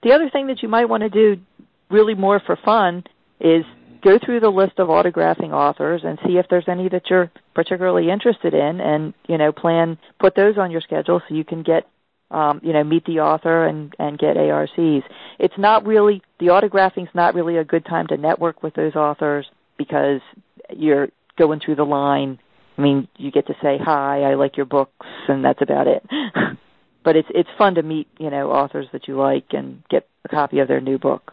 the 0.03 0.13
other 0.13 0.31
thing 0.31 0.49
that 0.49 0.63
you 0.63 0.69
might 0.69 0.89
want 0.89 1.03
to 1.03 1.09
do 1.09 1.41
really 1.91 2.15
more 2.15 2.41
for 2.45 2.57
fun 2.65 3.05
is 3.41 3.65
go 4.03 4.19
through 4.25 4.41
the 4.41 4.51
list 4.51 4.79
of 4.79 4.89
autographing 4.89 5.51
authors 5.51 6.03
and 6.05 6.19
see 6.27 6.35
if 6.39 6.47
there's 6.49 6.69
any 6.69 6.89
that 6.89 7.03
you're 7.11 7.31
particularly 7.55 8.11
interested 8.11 8.55
in 8.55 8.81
and 8.81 9.15
you 9.27 9.39
know 9.39 9.51
plan 9.53 9.99
put 10.21 10.35
those 10.37 10.57
on 10.57 10.71
your 10.71 10.81
schedule 10.81 11.21
so 11.29 11.35
you 11.35 11.45
can 11.45 11.63
get 11.63 11.87
um, 12.31 12.61
you 12.63 12.73
know 12.73 12.85
meet 12.85 13.05
the 13.05 13.21
author 13.21 13.67
and 13.67 13.95
and 13.99 14.19
get 14.19 14.37
ARCs. 14.37 15.05
It's 15.39 15.59
not 15.59 15.87
really 15.87 16.23
the 16.41 16.51
autographing's 16.51 17.09
not 17.15 17.35
really 17.35 17.57
a 17.57 17.65
good 17.65 17.85
time 17.85 18.07
to 18.09 18.17
network 18.17 18.63
with 18.63 18.75
those 18.75 18.95
authors 18.95 19.47
because 19.77 20.21
you're 20.75 21.09
going 21.39 21.61
through 21.65 21.77
the 21.77 21.85
line. 21.85 22.39
I 22.77 22.83
mean, 22.83 23.09
you 23.17 23.33
get 23.33 23.47
to 23.49 23.55
say 23.63 23.79
hi, 23.83 24.23
I 24.23 24.35
like 24.35 24.57
your 24.57 24.67
books, 24.67 25.07
and 25.29 25.45
that's 25.45 25.63
about 25.63 25.87
it. 25.87 26.05
but 27.05 27.17
it's 27.17 27.29
it's 27.31 27.49
fun 27.57 27.77
to 27.77 27.83
meet 27.83 28.09
you 28.19 28.31
know 28.31 28.51
authors 28.51 28.87
that 28.93 29.09
you 29.09 29.17
like 29.17 29.47
and 29.51 29.83
get 29.89 30.09
a 30.25 30.29
copy 30.29 30.59
of 30.59 30.69
their 30.69 30.81
new 30.81 30.99
book. 30.99 31.33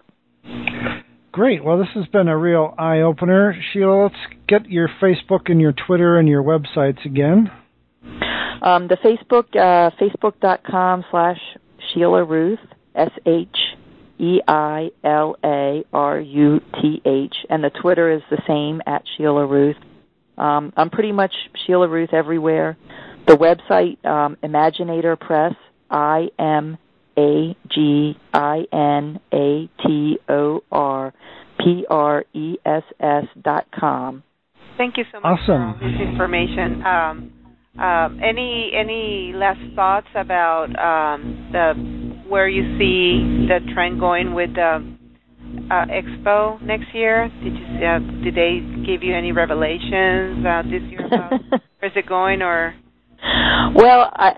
Great. 1.31 1.65
Well, 1.65 1.77
this 1.77 1.89
has 1.95 2.05
been 2.07 2.29
a 2.29 2.37
real 2.37 2.73
eye 2.77 3.01
opener. 3.01 3.53
Sheila, 3.73 4.03
let's 4.03 4.15
get 4.47 4.69
your 4.69 4.89
Facebook 5.01 5.51
and 5.51 5.59
your 5.59 5.73
Twitter 5.73 6.17
and 6.17 6.29
your 6.29 6.41
websites 6.41 7.05
again. 7.05 7.51
Um, 8.61 8.87
the 8.87 8.97
Facebook, 8.97 9.55
uh, 9.55 9.91
facebook.com 9.99 11.05
slash 11.11 11.39
Sheila 11.93 12.23
Ruth, 12.23 12.59
S 12.95 13.11
H 13.25 13.57
E 14.17 14.39
I 14.47 14.89
L 15.03 15.35
A 15.43 15.83
R 15.93 16.19
U 16.19 16.61
T 16.81 17.01
H, 17.05 17.35
and 17.49 17.63
the 17.63 17.69
Twitter 17.69 18.11
is 18.11 18.21
the 18.29 18.41
same 18.47 18.81
at 18.85 19.03
Sheila 19.17 19.45
Ruth. 19.45 19.77
Um, 20.37 20.73
I'm 20.75 20.89
pretty 20.89 21.11
much 21.11 21.33
Sheila 21.65 21.87
Ruth 21.87 22.13
everywhere. 22.13 22.77
The 23.27 23.35
website, 23.35 24.03
um, 24.05 24.37
Imaginator 24.43 25.19
Press, 25.19 25.53
I 25.89 26.29
M 26.39 26.77
a 27.17 27.55
G 27.69 28.17
I 28.33 28.65
N 28.71 29.19
A 29.33 29.69
T 29.85 30.19
O 30.29 30.63
R 30.71 31.13
P 31.59 31.85
R 31.89 32.25
E 32.33 32.57
S 32.65 32.83
S 32.99 33.25
dot 33.41 33.67
com. 33.77 34.23
Thank 34.77 34.97
you 34.97 35.05
so 35.11 35.19
much 35.21 35.39
awesome. 35.39 35.79
for 35.79 35.85
all 35.85 35.91
this 35.91 36.01
information. 36.01 36.85
Um, 36.85 37.31
um, 37.79 38.19
any 38.23 38.71
any 38.73 39.33
last 39.35 39.59
thoughts 39.75 40.07
about 40.15 40.67
um, 40.79 41.49
the 41.51 41.73
where 42.29 42.47
you 42.47 42.63
see 42.77 43.47
the 43.47 43.59
trend 43.73 43.99
going 43.99 44.33
with 44.33 44.53
the 44.55 44.95
uh, 45.69 45.85
expo 45.87 46.61
next 46.61 46.93
year? 46.93 47.29
Did 47.43 47.53
you 47.53 47.85
uh, 47.85 47.99
did 48.23 48.35
they 48.35 48.59
give 48.85 49.03
you 49.03 49.15
any 49.15 49.31
revelations 49.31 50.45
uh, 50.45 50.61
this 50.63 50.83
year 50.89 51.05
about 51.05 51.33
where's 51.79 51.93
it 51.95 52.07
going 52.07 52.41
or? 52.41 52.75
Well, 53.75 54.11
I, 54.13 54.33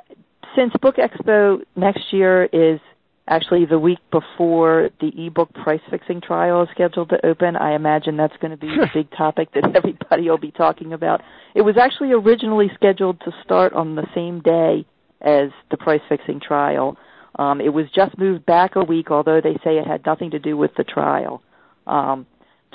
since 0.55 0.73
Book 0.81 0.95
Expo 0.95 1.59
next 1.75 2.11
year 2.11 2.45
is 2.45 2.79
actually 3.27 3.65
the 3.65 3.79
week 3.79 3.99
before 4.11 4.89
the 5.01 5.11
ebook 5.25 5.53
price 5.53 5.81
fixing 5.89 6.21
trial 6.21 6.63
is 6.63 6.69
scheduled 6.71 7.09
to 7.09 7.25
open, 7.25 7.55
I 7.55 7.75
imagine 7.75 8.17
that's 8.17 8.37
going 8.37 8.51
to 8.51 8.57
be 8.57 8.67
a 8.67 8.89
big 8.93 9.09
topic 9.11 9.49
that 9.53 9.75
everybody 9.75 10.29
will 10.29 10.37
be 10.37 10.51
talking 10.51 10.93
about. 10.93 11.21
It 11.53 11.61
was 11.61 11.75
actually 11.77 12.13
originally 12.13 12.69
scheduled 12.75 13.19
to 13.21 13.31
start 13.43 13.73
on 13.73 13.95
the 13.95 14.07
same 14.15 14.41
day 14.41 14.85
as 15.21 15.49
the 15.71 15.77
price 15.77 16.01
fixing 16.07 16.39
trial. 16.39 16.97
Um, 17.37 17.61
it 17.61 17.69
was 17.69 17.85
just 17.93 18.17
moved 18.17 18.45
back 18.45 18.75
a 18.75 18.83
week, 18.83 19.11
although 19.11 19.41
they 19.41 19.55
say 19.63 19.77
it 19.77 19.85
had 19.85 20.05
nothing 20.05 20.31
to 20.31 20.39
do 20.39 20.57
with 20.57 20.71
the 20.75 20.83
trial. 20.83 21.41
Um, 21.85 22.25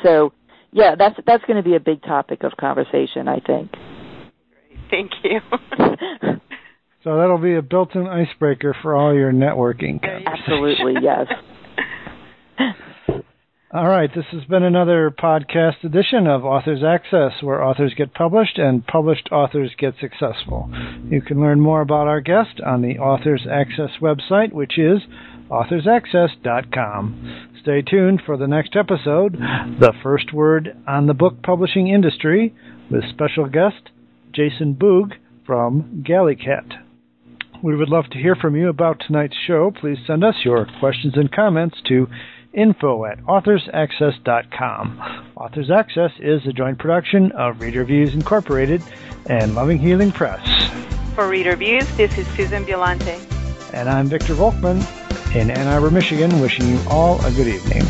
so, 0.02 0.32
yeah, 0.72 0.94
that's 0.96 1.18
that's 1.26 1.44
going 1.44 1.56
to 1.56 1.68
be 1.68 1.76
a 1.76 1.80
big 1.80 2.02
topic 2.02 2.44
of 2.44 2.52
conversation, 2.56 3.28
I 3.28 3.40
think. 3.40 3.72
Thank 4.90 5.12
you. 5.24 5.40
So 7.04 7.16
that'll 7.16 7.38
be 7.38 7.56
a 7.56 7.62
built-in 7.62 8.06
icebreaker 8.06 8.76
for 8.80 8.94
all 8.94 9.12
your 9.12 9.32
networking. 9.32 10.00
Absolutely, 10.02 10.94
yes. 11.02 11.26
All 13.74 13.88
right, 13.88 14.10
this 14.14 14.26
has 14.32 14.44
been 14.44 14.62
another 14.62 15.10
podcast 15.10 15.82
edition 15.82 16.26
of 16.26 16.44
Authors 16.44 16.84
Access, 16.84 17.42
where 17.42 17.64
authors 17.64 17.94
get 17.96 18.12
published 18.12 18.58
and 18.58 18.86
published 18.86 19.30
authors 19.32 19.70
get 19.78 19.94
successful. 19.98 20.70
You 21.08 21.22
can 21.22 21.40
learn 21.40 21.58
more 21.58 21.80
about 21.80 22.06
our 22.06 22.20
guest 22.20 22.60
on 22.64 22.82
the 22.82 22.98
Authors 22.98 23.46
Access 23.50 23.92
website, 24.02 24.52
which 24.52 24.78
is 24.78 24.98
authorsaccess.com. 25.50 27.48
Stay 27.62 27.80
tuned 27.80 28.20
for 28.26 28.36
the 28.36 28.46
next 28.46 28.76
episode, 28.76 29.38
The 29.80 29.94
First 30.02 30.34
Word 30.34 30.76
on 30.86 31.06
the 31.06 31.14
Book 31.14 31.42
Publishing 31.42 31.88
Industry, 31.88 32.54
with 32.90 33.08
special 33.08 33.46
guest 33.46 33.88
Jason 34.34 34.74
Boog 34.74 35.12
from 35.46 36.04
GalleyCat. 36.06 36.91
We 37.62 37.76
would 37.76 37.88
love 37.88 38.10
to 38.10 38.18
hear 38.18 38.34
from 38.34 38.56
you 38.56 38.68
about 38.68 39.00
tonight's 39.06 39.36
show. 39.46 39.70
Please 39.70 39.98
send 40.04 40.24
us 40.24 40.34
your 40.44 40.66
questions 40.80 41.16
and 41.16 41.30
comments 41.30 41.80
to 41.86 42.08
info 42.52 43.04
at 43.04 43.20
authorsaccess.com. 43.20 45.30
Authors 45.36 45.70
Access 45.70 46.10
is 46.18 46.44
a 46.44 46.52
joint 46.52 46.80
production 46.80 47.30
of 47.32 47.60
Reader 47.60 47.84
Views 47.84 48.14
Incorporated 48.14 48.82
and 49.26 49.54
Loving 49.54 49.78
Healing 49.78 50.10
Press. 50.10 50.44
For 51.14 51.28
Reader 51.28 51.54
Views, 51.54 51.88
this 51.96 52.18
is 52.18 52.26
Susan 52.34 52.64
Violante. 52.64 53.16
And 53.72 53.88
I'm 53.88 54.06
Victor 54.06 54.34
Volkman 54.34 54.84
in 55.36 55.48
Ann 55.48 55.68
Arbor, 55.68 55.92
Michigan, 55.92 56.40
wishing 56.40 56.68
you 56.68 56.80
all 56.88 57.24
a 57.24 57.30
good 57.30 57.46
evening. 57.46 57.84